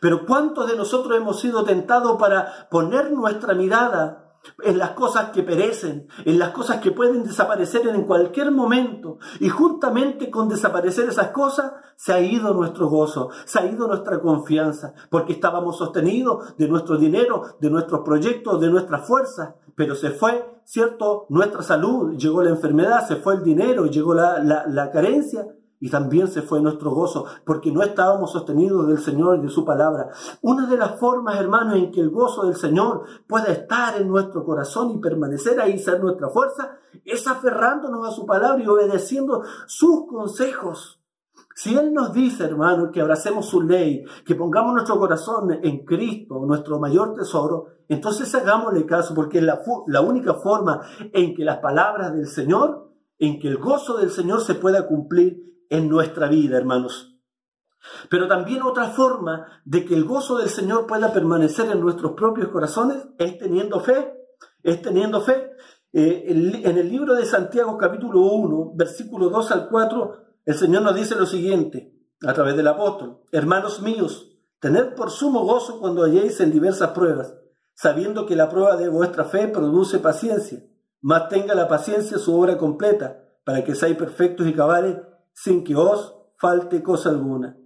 Pero 0.00 0.26
¿cuántos 0.26 0.68
de 0.68 0.76
nosotros 0.76 1.16
hemos 1.16 1.40
sido 1.40 1.64
tentados 1.64 2.18
para 2.18 2.68
poner 2.70 3.12
nuestra 3.12 3.54
mirada 3.54 4.28
en 4.62 4.78
las 4.78 4.90
cosas 4.90 5.30
que 5.30 5.42
perecen, 5.42 6.08
en 6.24 6.38
las 6.38 6.50
cosas 6.50 6.80
que 6.80 6.90
pueden 6.90 7.24
desaparecer 7.24 7.86
en 7.88 8.04
cualquier 8.04 8.50
momento. 8.50 9.18
Y 9.40 9.48
juntamente 9.48 10.30
con 10.30 10.48
desaparecer 10.48 11.08
esas 11.08 11.28
cosas, 11.28 11.72
se 11.96 12.12
ha 12.12 12.20
ido 12.20 12.54
nuestro 12.54 12.88
gozo, 12.88 13.30
se 13.44 13.58
ha 13.58 13.66
ido 13.66 13.86
nuestra 13.88 14.20
confianza, 14.20 14.94
porque 15.10 15.32
estábamos 15.32 15.78
sostenidos 15.78 16.56
de 16.56 16.68
nuestro 16.68 16.96
dinero, 16.96 17.56
de 17.60 17.70
nuestros 17.70 18.00
proyectos, 18.00 18.60
de 18.60 18.70
nuestra 18.70 18.98
fuerza, 18.98 19.56
pero 19.74 19.94
se 19.94 20.10
fue, 20.10 20.60
¿cierto? 20.64 21.26
Nuestra 21.28 21.62
salud, 21.62 22.16
llegó 22.16 22.42
la 22.42 22.50
enfermedad, 22.50 23.06
se 23.06 23.16
fue 23.16 23.34
el 23.34 23.42
dinero, 23.42 23.86
llegó 23.86 24.14
la, 24.14 24.38
la, 24.38 24.66
la 24.66 24.90
carencia, 24.90 25.46
y 25.80 25.90
también 25.90 26.28
se 26.28 26.42
fue 26.42 26.60
nuestro 26.60 26.90
gozo, 26.90 27.26
porque 27.44 27.70
no 27.70 27.82
estábamos 27.82 28.32
sostenidos 28.32 28.86
del 28.88 28.98
Señor 28.98 29.38
y 29.38 29.42
de 29.42 29.48
su 29.48 29.64
palabra. 29.64 30.10
Una 30.42 30.66
de 30.66 30.76
las 30.76 30.98
formas, 30.98 31.36
hermanos, 31.36 31.76
en 31.76 31.92
que 31.92 32.00
el 32.00 32.10
gozo 32.10 32.46
del 32.46 32.56
Señor 32.56 33.04
pueda 33.26 33.46
estar 33.46 34.00
en 34.00 34.08
nuestro 34.08 34.44
corazón 34.44 34.90
y 34.90 34.98
permanecer 34.98 35.60
ahí, 35.60 35.78
ser 35.78 36.00
nuestra 36.00 36.28
fuerza, 36.28 36.76
es 37.04 37.26
aferrándonos 37.26 38.06
a 38.06 38.12
su 38.12 38.26
palabra 38.26 38.62
y 38.62 38.66
obedeciendo 38.66 39.42
sus 39.66 40.06
consejos. 40.06 41.00
Si 41.54 41.76
Él 41.76 41.92
nos 41.92 42.12
dice, 42.12 42.44
hermano, 42.44 42.92
que 42.92 43.00
abracemos 43.00 43.46
su 43.46 43.62
ley, 43.62 44.04
que 44.24 44.36
pongamos 44.36 44.74
nuestro 44.74 44.98
corazón 44.98 45.50
en 45.62 45.84
Cristo, 45.84 46.38
nuestro 46.46 46.78
mayor 46.78 47.14
tesoro, 47.14 47.66
entonces 47.88 48.32
hagámosle 48.34 48.86
caso, 48.86 49.14
porque 49.14 49.38
es 49.38 49.44
la, 49.44 49.60
la 49.88 50.00
única 50.00 50.34
forma 50.34 50.82
en 51.12 51.34
que 51.34 51.44
las 51.44 51.58
palabras 51.58 52.12
del 52.14 52.28
Señor, 52.28 52.92
en 53.18 53.40
que 53.40 53.48
el 53.48 53.58
gozo 53.58 53.96
del 53.96 54.10
Señor 54.10 54.40
se 54.42 54.54
pueda 54.54 54.86
cumplir 54.86 55.48
en 55.70 55.88
nuestra 55.88 56.28
vida, 56.28 56.56
hermanos. 56.56 57.18
Pero 58.10 58.26
también 58.26 58.62
otra 58.62 58.88
forma 58.88 59.62
de 59.64 59.84
que 59.84 59.94
el 59.94 60.04
gozo 60.04 60.38
del 60.38 60.48
Señor 60.48 60.86
pueda 60.86 61.12
permanecer 61.12 61.70
en 61.70 61.80
nuestros 61.80 62.12
propios 62.12 62.48
corazones 62.48 62.98
es 63.18 63.38
teniendo 63.38 63.80
fe, 63.80 64.14
es 64.62 64.82
teniendo 64.82 65.20
fe. 65.20 65.52
Eh, 65.92 66.24
en 66.28 66.78
el 66.78 66.88
libro 66.88 67.14
de 67.14 67.24
Santiago 67.24 67.78
capítulo 67.78 68.20
1, 68.20 68.72
versículo 68.74 69.30
2 69.30 69.50
al 69.52 69.68
4, 69.68 70.16
el 70.44 70.54
Señor 70.54 70.82
nos 70.82 70.94
dice 70.94 71.14
lo 71.14 71.26
siguiente 71.26 71.94
a 72.26 72.34
través 72.34 72.56
del 72.56 72.66
apóstol, 72.66 73.20
hermanos 73.30 73.80
míos, 73.80 74.28
tened 74.60 74.94
por 74.94 75.10
sumo 75.10 75.44
gozo 75.44 75.78
cuando 75.78 76.02
halléis 76.02 76.40
en 76.40 76.50
diversas 76.50 76.90
pruebas, 76.90 77.34
sabiendo 77.74 78.26
que 78.26 78.34
la 78.34 78.48
prueba 78.48 78.76
de 78.76 78.88
vuestra 78.88 79.24
fe 79.24 79.46
produce 79.48 79.98
paciencia, 79.98 80.64
mas 81.00 81.28
tenga 81.28 81.54
la 81.54 81.68
paciencia 81.68 82.18
su 82.18 82.38
obra 82.38 82.58
completa, 82.58 83.24
para 83.44 83.62
que 83.62 83.74
seáis 83.74 83.96
perfectos 83.96 84.46
y 84.46 84.52
cabales 84.52 84.96
sin 85.42 85.62
que 85.62 85.76
os 85.76 86.16
falte 86.36 86.82
cosa 86.82 87.10
alguna. 87.10 87.56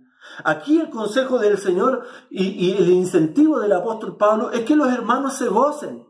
Aquí 0.44 0.78
el 0.78 0.90
consejo 0.90 1.38
del 1.38 1.56
Señor 1.56 2.04
y, 2.30 2.72
el 2.72 2.90
incentivo 2.90 3.58
del 3.58 3.72
apóstol 3.72 4.16
Pablo 4.16 4.50
es 4.50 4.60
que 4.60 4.76
los 4.76 4.88
hermanos 4.88 5.36
se 5.36 5.48
gocen, 5.48 6.06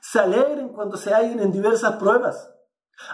se 0.00 0.18
alegren 0.18 0.70
cuando 0.70 0.96
se 0.96 1.14
hallen 1.14 1.38
en 1.40 1.52
diversas 1.52 1.96
pruebas. 1.96 2.52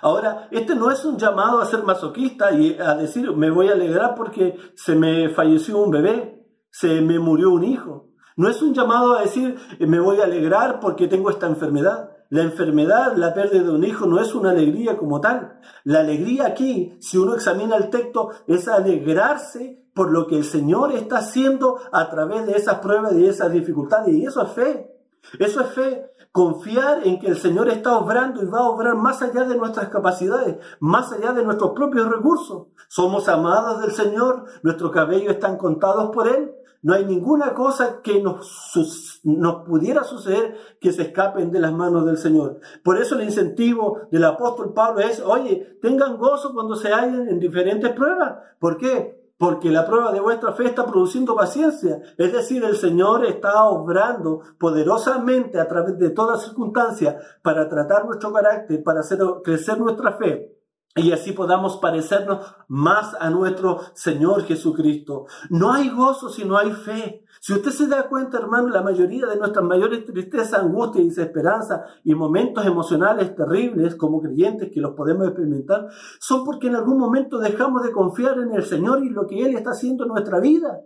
Ahora, 0.01 0.49
este 0.51 0.75
no 0.75 0.91
es 0.91 1.05
un 1.05 1.19
llamado 1.19 1.61
a 1.61 1.67
ser 1.67 1.83
masoquista 1.83 2.53
y 2.53 2.79
a 2.79 2.95
decir 2.95 3.31
me 3.33 3.51
voy 3.51 3.69
a 3.69 3.73
alegrar 3.73 4.15
porque 4.15 4.59
se 4.75 4.95
me 4.95 5.29
falleció 5.29 5.79
un 5.79 5.91
bebé, 5.91 6.47
se 6.71 7.01
me 7.03 7.19
murió 7.19 7.51
un 7.51 7.65
hijo. 7.65 8.09
No 8.37 8.49
es 8.49 8.63
un 8.63 8.73
llamado 8.73 9.17
a 9.17 9.21
decir 9.21 9.59
me 9.81 10.01
voy 10.01 10.21
a 10.21 10.25
alegrar 10.25 10.81
porque 10.81 11.09
tengo 11.09 11.29
esta 11.29 11.47
enfermedad. 11.47 12.12
La 12.33 12.41
enfermedad, 12.45 13.15
la 13.17 13.35
pérdida 13.35 13.63
de 13.63 13.71
un 13.71 13.85
hijo 13.85 14.07
no 14.07 14.19
es 14.19 14.35
una 14.35 14.53
alegría 14.53 14.97
como 14.97 15.21
tal. 15.21 15.61
La 15.85 16.01
alegría 16.01 16.47
aquí, 16.47 16.97
si 16.99 17.19
uno 17.19 17.35
examina 17.35 17.77
el 17.77 17.91
texto, 17.91 18.31
es 18.47 18.69
alegrarse 18.69 19.85
por 19.93 20.11
lo 20.11 20.27
que 20.27 20.39
el 20.39 20.45
Señor 20.45 20.93
está 20.93 21.19
haciendo 21.19 21.79
a 21.93 22.09
través 22.09 22.47
de 22.47 22.53
esas 22.53 22.77
pruebas 22.77 23.13
y 23.17 23.27
esas 23.27 23.53
dificultades. 23.53 24.15
Y 24.15 24.25
eso 24.25 24.41
es 24.45 24.51
fe. 24.53 24.92
Eso 25.39 25.61
es 25.61 25.69
fe. 25.75 26.11
Confiar 26.31 27.07
en 27.07 27.21
que 27.21 27.27
el 27.27 27.37
Señor 27.37 27.69
está 27.69 27.99
obrando 27.99 28.43
y 28.43 28.47
va 28.47 28.61
a 28.61 28.71
obrar 28.71 28.97
más 28.97 29.21
allá 29.21 29.45
de 29.45 29.57
nuestras 29.57 29.89
capacidades, 29.91 30.57
más 30.81 31.13
allá 31.13 31.33
de 31.33 31.45
nuestros 31.45 31.73
propios 31.73 32.09
recursos. 32.09 32.69
Somos 32.89 33.29
amados 33.29 33.83
del 33.83 33.93
Señor, 33.93 34.47
nuestros 34.63 34.93
cabellos 34.93 35.35
están 35.35 35.59
contados 35.59 36.11
por 36.11 36.29
Él 36.29 36.55
no 36.83 36.95
hay 36.95 37.05
ninguna 37.05 37.55
cosa 37.55 38.03
que 38.03 38.21
nos, 38.21 39.21
nos 39.23 39.65
pudiera 39.65 40.03
suceder 40.03 40.57
que 40.81 40.91
se 40.91 41.03
escapen 41.03 41.53
de 41.53 41.61
las 41.61 41.73
manos 41.73 42.05
del 42.05 42.19
Señor. 42.19 42.59
Por 42.83 43.01
eso 43.01 43.15
el 43.15 43.23
incentivo 43.23 44.01
del 44.11 44.25
apóstol 44.25 44.75
Pablo 44.75 45.01
es, 45.01 45.21
oye, 45.21 45.79
tengan 45.81 46.17
gozo 46.17 46.53
cuando 46.53 46.75
se 46.75 46.93
hallen 46.93 47.29
en 47.29 47.39
diferentes 47.39 47.93
pruebas. 47.93 48.35
¿Por 48.59 48.79
qué? 48.79 49.22
Porque 49.43 49.73
la 49.73 49.85
prueba 49.85 50.13
de 50.13 50.21
vuestra 50.21 50.53
fe 50.53 50.67
está 50.67 50.87
produciendo 50.87 51.35
paciencia. 51.35 52.01
Es 52.17 52.33
decir, 52.33 52.63
el 52.63 52.77
Señor 52.77 53.25
está 53.25 53.65
obrando 53.65 54.41
poderosamente 54.57 55.59
a 55.59 55.67
través 55.67 55.99
de 55.99 56.11
todas 56.11 56.45
circunstancias 56.45 57.17
para 57.43 57.69
tratar 57.69 58.05
nuestro 58.05 58.33
carácter, 58.33 58.85
para 58.85 59.01
hacer 59.01 59.19
crecer 59.43 59.81
nuestra 59.81 60.13
fe 60.13 60.62
y 60.95 61.11
así 61.13 61.33
podamos 61.33 61.79
parecernos 61.79 62.45
más 62.69 63.17
a 63.19 63.31
nuestro 63.31 63.81
Señor 63.95 64.45
Jesucristo. 64.45 65.25
No 65.49 65.73
hay 65.73 65.89
gozo 65.89 66.29
si 66.29 66.45
no 66.45 66.59
hay 66.59 66.71
fe. 66.73 67.25
Si 67.41 67.55
usted 67.55 67.71
se 67.71 67.87
da 67.87 68.09
cuenta, 68.09 68.39
hermano, 68.39 68.69
la 68.69 68.83
mayoría 68.83 69.27
de 69.27 69.37
nuestras 69.37 69.65
mayores 69.65 70.05
tristezas, 70.05 70.61
angustia 70.61 71.01
y 71.01 71.09
desesperanza 71.09 71.83
y 72.05 72.15
momentos 72.15 72.67
emocionales 72.67 73.35
terribles 73.35 73.97
como 73.97 74.21
creyentes 74.21 74.71
que 74.71 74.83
los 74.83 74.95
podemos 74.95 75.27
experimentar, 75.27 75.89
son 76.21 76.45
porque 76.45 76.69
en 76.69 76.77
algún 76.77 76.99
momento 76.99 77.39
dejamos 77.39 77.83
de 77.83 77.91
confiar 77.91 78.39
en 78.39 78.53
el 78.53 78.63
Señor 78.63 79.03
y 79.03 79.09
lo 79.09 79.27
que 79.27 79.47
Él 79.47 79.55
está 79.55 79.71
haciendo 79.71 80.05
en 80.05 80.11
nuestra 80.11 80.41
vida. 80.41 80.83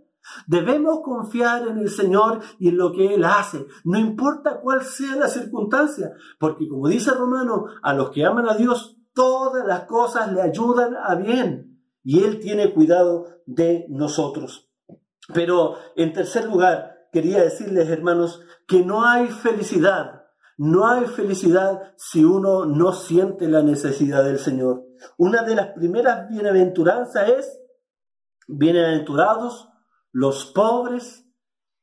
Debemos 0.47 1.01
confiar 1.03 1.67
en 1.67 1.79
el 1.79 1.91
Señor 1.91 2.41
y 2.61 2.69
en 2.69 2.79
lo 2.79 2.93
que 2.93 3.15
Él 3.15 3.25
hace, 3.25 3.67
no 3.85 3.99
importa 3.99 4.61
cuál 4.61 4.83
sea 4.83 5.17
la 5.17 5.29
circunstancia, 5.29 6.13
porque 6.39 6.69
como 6.69 6.89
dice 6.89 7.13
Romano, 7.13 7.67
a 7.83 7.93
los 7.93 8.11
que 8.11 8.25
aman 8.25 8.49
a 8.49 8.55
Dios, 8.55 8.97
todas 9.17 9.67
las 9.67 9.85
cosas 9.87 10.31
le 10.31 10.43
ayudan 10.43 10.95
a 10.95 11.15
bien 11.15 11.81
y 12.05 12.23
Él 12.23 12.39
tiene 12.39 12.73
cuidado 12.75 13.41
de 13.47 13.87
nosotros. 13.89 14.71
Pero 15.33 15.79
en 15.97 16.13
tercer 16.13 16.45
lugar, 16.45 17.09
quería 17.11 17.43
decirles, 17.43 17.89
hermanos, 17.89 18.43
que 18.69 18.85
no 18.85 19.07
hay 19.07 19.29
felicidad, 19.29 20.27
no 20.59 20.87
hay 20.87 21.07
felicidad 21.07 21.95
si 21.97 22.25
uno 22.25 22.67
no 22.67 22.93
siente 22.93 23.49
la 23.49 23.63
necesidad 23.63 24.23
del 24.23 24.39
Señor. 24.39 24.85
Una 25.17 25.43
de 25.43 25.55
las 25.55 25.69
primeras 25.69 26.29
bienaventuranzas 26.29 27.29
es, 27.31 27.61
bienaventurados 28.47 29.71
los 30.13 30.45
pobres 30.55 31.27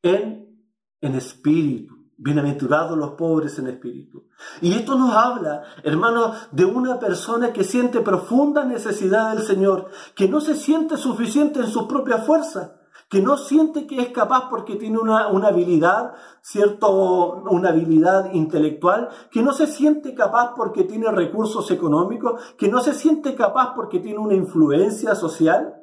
en, 0.04 0.70
en 1.02 1.16
espíritu. 1.16 2.03
Bienaventurados 2.24 2.98
los 2.98 3.12
pobres 3.12 3.60
en 3.60 3.68
espíritu. 3.68 4.24
Y 4.62 4.72
esto 4.76 4.98
nos 4.98 5.14
habla, 5.14 5.64
hermanos, 5.84 6.38
de 6.54 6.64
una 6.64 6.98
persona 6.98 7.52
que 7.52 7.66
siente 7.66 8.00
profunda 8.00 8.64
necesidad 8.64 9.36
del 9.36 9.46
Señor, 9.46 9.90
que 10.16 10.30
no 10.30 10.40
se 10.40 10.56
siente 10.56 10.96
suficiente 10.96 11.60
en 11.60 11.68
su 11.68 11.86
propia 11.86 12.20
fuerza, 12.20 12.80
que 13.10 13.22
no 13.22 13.36
siente 13.36 13.86
que 13.86 14.00
es 14.00 14.10
capaz 14.12 14.50
porque 14.50 14.78
tiene 14.78 15.00
una, 15.00 15.28
una 15.28 15.50
habilidad, 15.50 16.14
cierto, 16.42 17.42
una 17.44 17.70
habilidad 17.70 18.32
intelectual, 18.32 19.10
que 19.30 19.44
no 19.44 19.52
se 19.52 19.68
siente 19.68 20.16
capaz 20.16 20.54
porque 20.56 20.86
tiene 20.86 21.12
recursos 21.12 21.70
económicos, 21.72 22.42
que 22.58 22.70
no 22.70 22.80
se 22.80 22.94
siente 22.94 23.36
capaz 23.36 23.74
porque 23.76 24.00
tiene 24.00 24.20
una 24.20 24.34
influencia 24.34 25.14
social. 25.14 25.76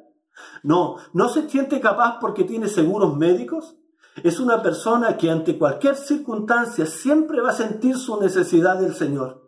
No, 0.63 0.95
no 1.13 1.29
se 1.29 1.47
siente 1.47 1.79
capaz 1.79 2.17
porque 2.19 2.45
tiene 2.45 2.67
seguros 2.67 3.15
médicos, 3.15 3.77
es 4.23 4.39
una 4.39 4.61
persona 4.61 5.17
que 5.17 5.29
ante 5.29 5.57
cualquier 5.57 5.95
circunstancia 5.95 6.85
siempre 6.85 7.41
va 7.41 7.49
a 7.49 7.53
sentir 7.53 7.97
su 7.97 8.19
necesidad 8.19 8.79
del 8.79 8.93
Señor. 8.93 9.41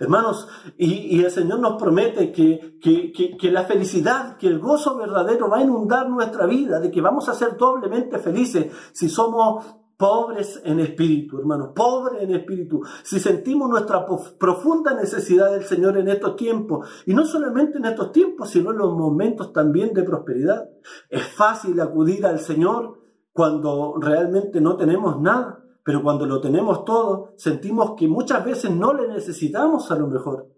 Hermanos, 0.00 0.48
y, 0.76 1.22
el 1.22 1.30
Señor 1.30 1.60
nos 1.60 1.80
promete 1.80 2.32
que, 2.32 2.78
que, 2.80 3.50
la 3.50 3.64
felicidad, 3.64 4.36
que 4.36 4.48
el 4.48 4.58
gozo 4.58 4.96
verdadero 4.96 5.48
va 5.48 5.58
a 5.58 5.62
inundar 5.62 6.08
nuestra 6.10 6.46
vida, 6.46 6.80
de 6.80 6.90
que 6.90 7.00
vamos 7.00 7.28
a 7.28 7.34
ser 7.34 7.56
doblemente 7.56 8.18
felices 8.18 8.72
si 8.92 9.08
somos 9.08 9.64
pobres 9.96 10.60
en 10.64 10.78
espíritu, 10.80 11.38
hermanos, 11.38 11.70
pobres 11.74 12.22
en 12.22 12.32
espíritu, 12.32 12.82
si 13.02 13.18
sentimos 13.18 13.68
nuestra 13.68 14.04
profunda 14.38 14.94
necesidad 14.94 15.50
del 15.52 15.64
Señor 15.64 15.96
en 15.96 16.08
estos 16.08 16.36
tiempos, 16.36 16.88
y 17.06 17.14
no 17.14 17.24
solamente 17.24 17.78
en 17.78 17.84
estos 17.84 18.12
tiempos, 18.12 18.50
sino 18.50 18.72
en 18.72 18.78
los 18.78 18.92
momentos 18.94 19.52
también 19.52 19.94
de 19.94 20.02
prosperidad. 20.02 20.68
Es 21.08 21.26
fácil 21.26 21.80
acudir 21.80 22.26
al 22.26 22.40
Señor 22.40 22.97
cuando 23.38 23.94
realmente 24.00 24.60
no 24.60 24.76
tenemos 24.76 25.20
nada, 25.20 25.62
pero 25.84 26.02
cuando 26.02 26.26
lo 26.26 26.40
tenemos 26.40 26.84
todo, 26.84 27.34
sentimos 27.36 27.94
que 27.96 28.08
muchas 28.08 28.44
veces 28.44 28.72
no 28.72 28.92
le 28.92 29.06
necesitamos 29.06 29.92
a 29.92 29.94
lo 29.94 30.08
mejor. 30.08 30.48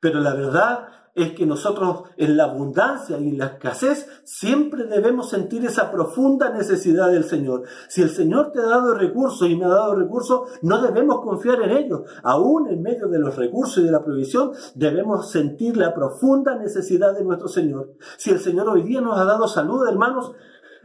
Pero 0.00 0.20
la 0.20 0.32
verdad 0.32 0.88
es 1.14 1.32
que 1.32 1.44
nosotros 1.44 2.04
en 2.16 2.38
la 2.38 2.44
abundancia 2.44 3.18
y 3.18 3.28
en 3.28 3.36
la 3.36 3.46
escasez 3.48 4.08
siempre 4.24 4.84
debemos 4.84 5.28
sentir 5.28 5.62
esa 5.66 5.92
profunda 5.92 6.48
necesidad 6.48 7.10
del 7.10 7.24
Señor. 7.24 7.64
Si 7.88 8.00
el 8.00 8.08
Señor 8.08 8.50
te 8.50 8.60
ha 8.60 8.66
dado 8.66 8.94
recursos 8.94 9.46
y 9.46 9.54
me 9.54 9.66
ha 9.66 9.68
dado 9.68 9.94
recursos, 9.94 10.48
no 10.62 10.80
debemos 10.80 11.20
confiar 11.20 11.60
en 11.64 11.70
ellos. 11.70 12.00
Aún 12.22 12.66
en 12.68 12.80
medio 12.80 13.08
de 13.08 13.18
los 13.18 13.36
recursos 13.36 13.76
y 13.82 13.86
de 13.86 13.92
la 13.92 14.02
provisión, 14.02 14.52
debemos 14.74 15.30
sentir 15.30 15.76
la 15.76 15.92
profunda 15.92 16.56
necesidad 16.56 17.14
de 17.14 17.24
nuestro 17.24 17.48
Señor. 17.48 17.92
Si 18.16 18.30
el 18.30 18.40
Señor 18.40 18.70
hoy 18.70 18.84
día 18.84 19.02
nos 19.02 19.18
ha 19.18 19.24
dado 19.26 19.46
salud, 19.46 19.86
hermanos, 19.86 20.32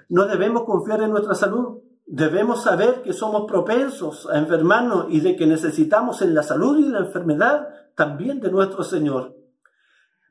no 0.09 0.25
debemos 0.25 0.63
confiar 0.63 1.01
en 1.03 1.11
nuestra 1.11 1.35
salud. 1.35 1.79
Debemos 2.05 2.63
saber 2.63 3.03
que 3.03 3.13
somos 3.13 3.45
propensos 3.47 4.27
a 4.27 4.39
enfermarnos 4.39 5.05
y 5.09 5.19
de 5.19 5.35
que 5.35 5.45
necesitamos 5.45 6.23
en 6.23 6.33
la 6.33 6.41
salud 6.41 6.79
y 6.79 6.89
la 6.89 6.99
enfermedad 6.99 7.67
también 7.95 8.39
de 8.39 8.51
nuestro 8.51 8.83
Señor. 8.83 9.35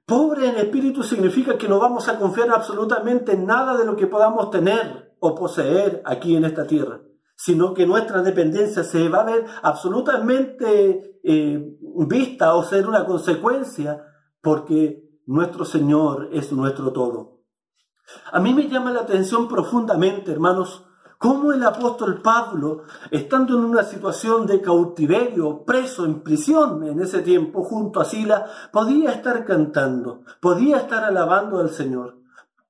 Pobre 0.05 0.49
en 0.49 0.57
espíritu 0.57 1.05
significa 1.05 1.57
que 1.57 1.69
no 1.69 1.79
vamos 1.79 2.09
a 2.09 2.19
confiar 2.19 2.51
absolutamente 2.51 3.33
en 3.33 3.47
nada 3.47 3.77
de 3.77 3.85
lo 3.85 3.95
que 3.95 4.09
podamos 4.09 4.51
tener 4.51 5.15
o 5.21 5.35
poseer 5.35 6.03
aquí 6.05 6.35
en 6.35 6.45
esta 6.45 6.67
tierra, 6.67 7.01
sino 7.37 7.73
que 7.75 7.87
nuestra 7.87 8.23
dependencia 8.23 8.83
se 8.83 9.09
va 9.09 9.21
a 9.21 9.27
ver 9.27 9.45
absolutamente 9.63 11.21
eh, 11.23 11.77
vista 12.09 12.55
o 12.55 12.65
ser 12.65 12.89
una 12.89 13.05
consecuencia 13.05 14.05
porque 14.41 15.05
nuestro 15.27 15.65
Señor 15.65 16.31
es 16.33 16.51
nuestro 16.53 16.93
todo. 16.93 17.38
A 18.33 18.41
mí 18.41 18.55
me 18.55 18.69
llama 18.69 18.91
la 18.91 19.00
atención 19.00 19.49
profundamente, 19.49 20.33
hermanos, 20.33 20.85
cómo 21.19 21.53
el 21.53 21.62
apóstol 21.62 22.23
Pablo, 22.23 22.85
estando 23.11 23.59
en 23.59 23.65
una 23.65 23.83
situación 23.83 24.47
de 24.47 24.61
cautiverio, 24.61 25.65
preso 25.65 26.05
en 26.05 26.23
prisión 26.23 26.85
en 26.85 27.00
ese 27.00 27.21
tiempo 27.23 27.65
junto 27.65 28.00
a 28.00 28.05
Sila, 28.05 28.47
podía 28.73 29.11
estar 29.11 29.45
cantando, 29.45 30.23
podía 30.41 30.79
estar 30.79 31.05
alabando 31.05 31.59
al 31.59 31.71
Señor. 31.71 32.19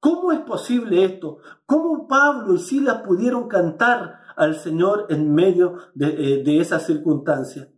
¿Cómo 0.00 0.33
es 0.33 0.40
posible 0.40 1.04
esto? 1.04 1.38
¿Cómo 1.66 2.07
Pablo 2.07 2.54
y 2.54 2.59
Silas 2.59 3.02
pudieron 3.02 3.49
cantar 3.49 4.21
al 4.37 4.54
Señor 4.54 5.07
en 5.09 5.35
medio 5.35 5.75
de, 5.95 6.40
eh, 6.40 6.61
esa 6.61 6.78
circunstancia? 6.78 7.68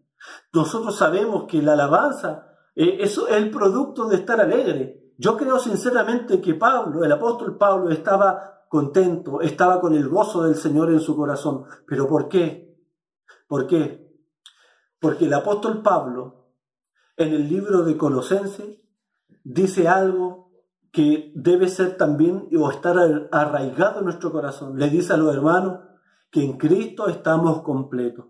Nosotros 0.52 0.96
sabemos 0.96 1.44
que 1.48 1.62
la 1.62 1.72
alabanza 1.72 2.46
eh, 2.76 2.98
es 3.00 3.18
el 3.30 3.50
producto 3.50 4.06
de 4.06 4.16
estar 4.16 4.38
alegre. 4.38 5.09
Yo 5.20 5.36
creo 5.36 5.58
sinceramente 5.58 6.40
que 6.40 6.54
Pablo, 6.54 7.04
el 7.04 7.12
apóstol 7.12 7.58
Pablo, 7.58 7.90
estaba 7.90 8.64
contento, 8.70 9.42
estaba 9.42 9.78
con 9.78 9.94
el 9.94 10.08
gozo 10.08 10.44
del 10.44 10.54
Señor 10.54 10.90
en 10.90 11.00
su 11.00 11.14
corazón. 11.14 11.64
¿Pero 11.86 12.08
por 12.08 12.26
qué? 12.26 12.74
¿Por 13.46 13.66
qué? 13.66 14.16
Porque 14.98 15.26
el 15.26 15.34
apóstol 15.34 15.82
Pablo, 15.82 16.54
en 17.18 17.34
el 17.34 17.50
libro 17.50 17.82
de 17.82 17.98
Colosenses, 17.98 18.80
dice 19.44 19.88
algo 19.88 20.52
que 20.90 21.34
debe 21.36 21.68
ser 21.68 21.98
también 21.98 22.48
o 22.58 22.70
estar 22.70 22.96
arraigado 23.30 23.98
en 23.98 24.06
nuestro 24.06 24.32
corazón. 24.32 24.78
Le 24.78 24.88
dice 24.88 25.12
a 25.12 25.18
los 25.18 25.34
hermanos 25.34 25.80
que 26.30 26.42
en 26.42 26.56
Cristo 26.56 27.08
estamos 27.08 27.60
completos, 27.60 28.24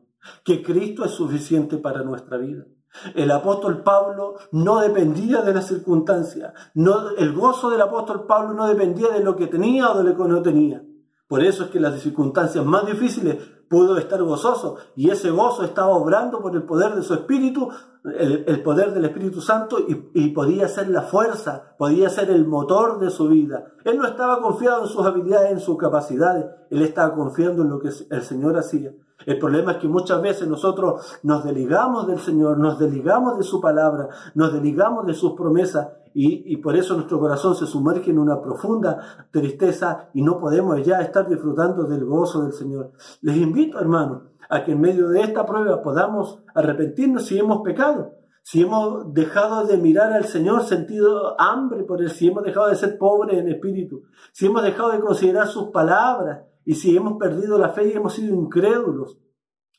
que 0.45 0.61
Cristo 0.61 1.05
es 1.05 1.13
suficiente 1.13 1.77
para 1.79 2.03
nuestra 2.03 2.37
vida. 2.37 2.67
El 3.15 3.31
apóstol 3.31 3.83
Pablo 3.83 4.35
no 4.53 4.81
dependía 4.81 5.43
de 5.43 5.55
las 5.55 5.67
circunstancias. 5.67 6.53
No, 6.75 7.11
el 7.17 7.33
gozo 7.33 7.71
del 7.71 7.81
apóstol 7.81 8.27
Pablo 8.27 8.55
no 8.55 8.67
dependía 8.67 9.11
de 9.11 9.21
lo 9.21 9.37
que 9.37 9.47
tenía 9.47 9.91
o 9.91 9.99
de 9.99 10.05
lo 10.05 10.17
que 10.17 10.29
no 10.29 10.43
tenía. 10.43 10.83
Por 11.29 11.45
eso 11.45 11.65
es 11.65 11.71
que 11.71 11.79
las 11.79 12.01
circunstancias 12.01 12.65
más 12.65 12.87
difíciles 12.87 13.37
pudo 13.69 13.97
estar 13.99 14.21
gozoso 14.25 14.79
y 14.97 15.11
ese 15.11 15.31
gozo 15.31 15.65
estaba 15.65 15.91
obrando 15.91 16.43
por 16.43 16.57
el 16.57 16.65
poder 16.65 16.97
de 16.97 17.05
su 17.05 17.15
espíritu, 17.15 17.69
el, 18.03 18.63
poder 18.65 18.93
del 18.93 19.05
Espíritu 19.05 19.41
Santo 19.41 19.79
y, 19.79 20.11
y, 20.13 20.31
podía 20.31 20.67
ser 20.67 20.89
la 20.89 21.03
fuerza, 21.03 21.77
podía 21.79 22.11
ser 22.11 22.31
el 22.31 22.49
motor 22.49 22.99
de 22.99 23.11
su 23.11 23.29
vida. 23.29 23.67
Él 23.85 23.99
no 23.99 24.09
estaba 24.09 24.41
confiado 24.41 24.83
en 24.83 24.89
sus 24.89 25.07
habilidades, 25.07 25.53
en 25.53 25.61
sus 25.61 25.77
capacidades, 25.77 26.47
él 26.69 26.83
estaba 26.83 27.15
confiando 27.15 27.63
en 27.63 27.71
lo 27.71 27.79
que 27.79 27.91
el 28.11 28.23
Señor 28.23 28.59
hacía. 28.59 28.93
El 29.27 29.39
problema 29.39 29.73
es 29.73 29.79
que 29.79 29.89
muchas 29.89 30.21
veces 30.23 30.49
nosotros 30.49 31.19
nos 31.23 31.45
desligamos 31.45 32.07
del 32.07 32.19
Señor, 32.19 32.59
nos 32.59 32.79
desligamos 32.79 33.37
de 33.37 33.45
su 33.45 33.61
palabra, 33.61 34.09
nos 34.35 34.53
desligamos 34.53 35.07
de 35.07 35.15
sus 35.15 35.33
promesas 35.33 35.89
y, 36.13 36.57
por 36.57 36.77
eso 36.77 36.95
nuestro 36.95 37.21
corazón 37.21 37.55
se 37.55 37.67
sumerge 37.67 38.11
en 38.11 38.19
una 38.19 38.41
profunda 38.41 39.27
tristeza 39.31 40.09
y 40.13 40.23
no 40.23 40.39
podemos 40.39 40.85
ya 40.85 41.01
estar 41.01 41.29
disfrutando 41.29 41.85
del 41.85 42.05
gozo 42.05 42.43
del 42.43 42.53
Señor. 42.53 42.93
Les 43.23 43.37
invito, 43.37 43.79
hermanos, 43.79 44.23
a 44.49 44.65
que 44.65 44.73
en 44.73 44.81
medio 44.81 45.09
de 45.09 45.21
esta 45.23 45.47
prueba 45.47 45.83
podamos 45.83 46.41
arrepentirnos 46.55 47.27
si 47.27 47.39
hemos 47.39 47.63
pecado, 47.63 48.15
si 48.43 48.63
hemos 48.63 49.13
dejado 49.15 49.67
de 49.67 49.77
mirar 49.77 50.13
al 50.13 50.25
Señor, 50.25 50.65
sentido 50.65 51.41
hambre 51.41 51.85
por 51.85 52.03
Él, 52.03 52.11
si 52.11 52.29
hemos 52.29 52.43
dejado 52.43 52.69
de 52.69 52.75
ser 52.75 52.99
pobres 52.99 53.39
en 53.39 53.49
espíritu, 53.49 54.03
si 54.33 54.47
hemos 54.47 54.63
dejado 54.65 54.91
de 54.91 55.01
considerar 55.01 55.47
sus 55.47 55.69
palabras, 55.69 56.41
y 56.65 56.75
si 56.75 56.97
hemos 56.97 57.19
perdido 57.19 57.59
la 57.59 57.71
fe 57.71 57.89
y 57.89 57.93
hemos 57.93 58.15
sido 58.15 58.35
incrédulos 58.35 59.19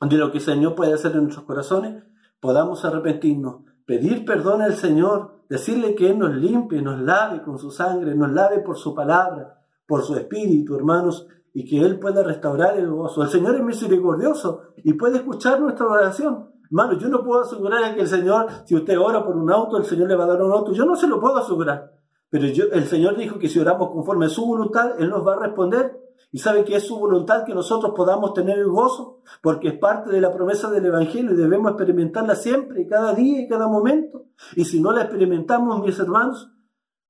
de 0.01 0.17
lo 0.17 0.31
que 0.31 0.39
el 0.39 0.43
Señor 0.43 0.75
puede 0.75 0.93
hacer 0.93 1.11
en 1.13 1.23
nuestros 1.23 1.45
corazones, 1.45 2.03
podamos 2.39 2.83
arrepentirnos, 2.85 3.61
pedir 3.85 4.25
perdón 4.25 4.61
al 4.61 4.75
Señor, 4.75 5.43
decirle 5.47 5.95
que 5.95 6.09
Él 6.09 6.19
nos 6.19 6.35
limpie, 6.35 6.81
nos 6.81 6.99
lave 6.99 7.43
con 7.43 7.59
su 7.59 7.71
sangre, 7.71 8.15
nos 8.15 8.31
lave 8.31 8.59
por 8.59 8.77
su 8.77 8.95
palabra, 8.95 9.61
por 9.85 10.03
su 10.03 10.15
espíritu, 10.15 10.75
hermanos, 10.75 11.27
y 11.53 11.65
que 11.65 11.85
Él 11.85 11.99
pueda 11.99 12.23
restaurar 12.23 12.77
el 12.77 12.89
gozo. 12.89 13.21
El 13.21 13.29
Señor 13.29 13.55
es 13.55 13.63
misericordioso 13.63 14.61
y 14.77 14.93
puede 14.93 15.17
escuchar 15.17 15.59
nuestra 15.59 15.87
oración. 15.87 16.49
Hermano, 16.63 16.97
yo 16.97 17.09
no 17.09 17.23
puedo 17.23 17.41
asegurar 17.41 17.93
que 17.93 18.01
el 18.01 18.07
Señor, 18.07 18.47
si 18.65 18.75
usted 18.75 18.97
ora 18.97 19.23
por 19.23 19.35
un 19.35 19.51
auto, 19.51 19.77
el 19.77 19.83
Señor 19.83 20.07
le 20.07 20.15
va 20.15 20.23
a 20.23 20.27
dar 20.27 20.41
un 20.41 20.53
auto. 20.53 20.71
Yo 20.71 20.85
no 20.85 20.95
se 20.95 21.07
lo 21.07 21.19
puedo 21.19 21.35
asegurar. 21.35 21.91
Pero 22.29 22.47
yo, 22.47 22.65
el 22.71 22.85
Señor 22.85 23.17
dijo 23.17 23.37
que 23.37 23.49
si 23.49 23.59
oramos 23.59 23.89
conforme 23.91 24.27
a 24.27 24.29
su 24.29 24.45
voluntad, 24.45 24.93
Él 24.97 25.09
nos 25.09 25.27
va 25.27 25.33
a 25.33 25.39
responder 25.39 26.00
y 26.31 26.39
sabe 26.39 26.63
que 26.63 26.77
es 26.77 26.87
su 26.87 26.97
voluntad 26.97 27.43
que 27.43 27.53
nosotros 27.53 27.93
podamos 27.95 28.33
tener 28.33 28.57
el 28.57 28.69
gozo, 28.69 29.19
porque 29.41 29.69
es 29.69 29.79
parte 29.79 30.09
de 30.09 30.21
la 30.21 30.33
promesa 30.33 30.71
del 30.71 30.85
Evangelio 30.85 31.33
y 31.33 31.35
debemos 31.35 31.71
experimentarla 31.71 32.35
siempre, 32.35 32.87
cada 32.87 33.13
día 33.13 33.41
y 33.41 33.47
cada 33.49 33.67
momento. 33.67 34.25
Y 34.55 34.63
si 34.65 34.79
no 34.79 34.93
la 34.93 35.01
experimentamos, 35.01 35.83
mis 35.83 35.99
hermanos, 35.99 36.49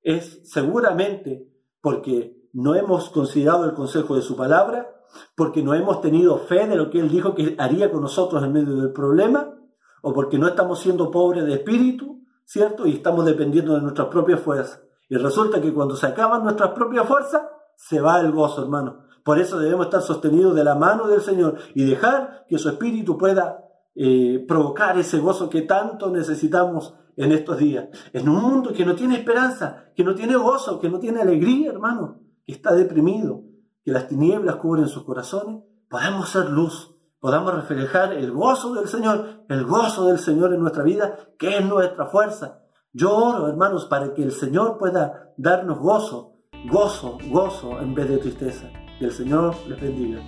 es 0.01 0.41
seguramente 0.43 1.47
porque 1.81 2.49
no 2.53 2.73
hemos 2.73 3.09
considerado 3.09 3.65
el 3.65 3.73
consejo 3.73 4.15
de 4.15 4.23
su 4.23 4.35
palabra, 4.35 4.89
porque 5.35 5.61
no 5.61 5.75
hemos 5.75 6.01
tenido 6.01 6.37
fe 6.37 6.67
de 6.67 6.75
lo 6.75 6.89
que 6.89 6.99
Él 6.99 7.09
dijo 7.09 7.35
que 7.35 7.55
haría 7.59 7.91
con 7.91 8.01
nosotros 8.01 8.43
en 8.43 8.53
medio 8.53 8.75
del 8.75 8.91
problema, 8.91 9.55
o 10.01 10.13
porque 10.13 10.39
no 10.39 10.47
estamos 10.47 10.79
siendo 10.79 11.11
pobres 11.11 11.45
de 11.45 11.53
espíritu, 11.53 12.23
¿cierto? 12.43 12.87
Y 12.87 12.93
estamos 12.93 13.23
dependiendo 13.25 13.75
de 13.75 13.81
nuestras 13.81 14.07
propias 14.07 14.39
fuerzas. 14.39 14.81
Y 15.09 15.15
resulta 15.15 15.61
que 15.61 15.73
cuando 15.73 15.95
se 15.95 16.07
acaban 16.07 16.43
nuestras 16.43 16.71
propias 16.71 17.07
fuerzas, 17.07 17.43
se 17.75 18.01
va 18.01 18.19
el 18.19 18.31
gozo, 18.31 18.63
hermano. 18.63 19.10
Por 19.23 19.39
eso 19.39 19.59
debemos 19.59 19.87
estar 19.87 20.01
sostenidos 20.01 20.55
de 20.55 20.63
la 20.63 20.75
mano 20.75 21.07
del 21.07 21.21
Señor 21.21 21.57
y 21.75 21.83
dejar 21.85 22.45
que 22.47 22.57
su 22.57 22.69
Espíritu 22.69 23.17
pueda 23.17 23.65
eh, 23.95 24.43
provocar 24.47 24.97
ese 24.97 25.19
gozo 25.19 25.49
que 25.49 25.61
tanto 25.61 26.09
necesitamos 26.09 26.93
en 27.17 27.31
estos 27.31 27.57
días. 27.57 27.89
En 28.13 28.29
un 28.29 28.41
mundo 28.41 28.73
que 28.73 28.85
no 28.85 28.95
tiene 28.95 29.15
esperanza, 29.15 29.85
que 29.95 30.03
no 30.03 30.15
tiene 30.15 30.35
gozo, 30.35 30.79
que 30.79 30.89
no 30.89 30.99
tiene 30.99 31.21
alegría, 31.21 31.71
hermano, 31.71 32.19
que 32.45 32.53
está 32.53 32.73
deprimido, 32.73 33.43
que 33.83 33.91
las 33.91 34.07
tinieblas 34.07 34.55
cubren 34.55 34.87
sus 34.87 35.03
corazones, 35.03 35.63
podamos 35.89 36.29
ser 36.29 36.49
luz, 36.49 36.95
podamos 37.19 37.53
reflejar 37.53 38.13
el 38.13 38.31
gozo 38.31 38.73
del 38.73 38.87
Señor, 38.87 39.43
el 39.49 39.65
gozo 39.65 40.07
del 40.07 40.19
Señor 40.19 40.53
en 40.53 40.61
nuestra 40.61 40.83
vida, 40.83 41.17
que 41.37 41.57
es 41.57 41.65
nuestra 41.65 42.05
fuerza. 42.05 42.63
Yo 42.93 43.15
oro, 43.15 43.47
hermanos, 43.47 43.85
para 43.85 44.13
que 44.13 44.23
el 44.23 44.31
Señor 44.31 44.77
pueda 44.77 45.33
darnos 45.37 45.79
gozo, 45.79 46.37
gozo, 46.69 47.17
gozo 47.29 47.79
en 47.79 47.93
vez 47.93 48.09
de 48.09 48.17
tristeza. 48.17 48.69
Que 49.01 49.07
el 49.07 49.13
Señor 49.13 49.55
les 49.67 49.81
bendiga. 49.81 50.19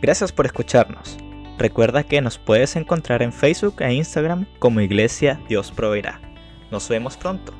Gracias 0.00 0.30
por 0.30 0.46
escucharnos. 0.46 1.18
Recuerda 1.58 2.04
que 2.04 2.20
nos 2.20 2.38
puedes 2.38 2.76
encontrar 2.76 3.20
en 3.20 3.32
Facebook 3.32 3.82
e 3.82 3.92
Instagram 3.94 4.46
como 4.60 4.80
Iglesia 4.80 5.40
Dios 5.48 5.72
Proveerá. 5.72 6.20
Nos 6.70 6.88
vemos 6.88 7.16
pronto. 7.16 7.52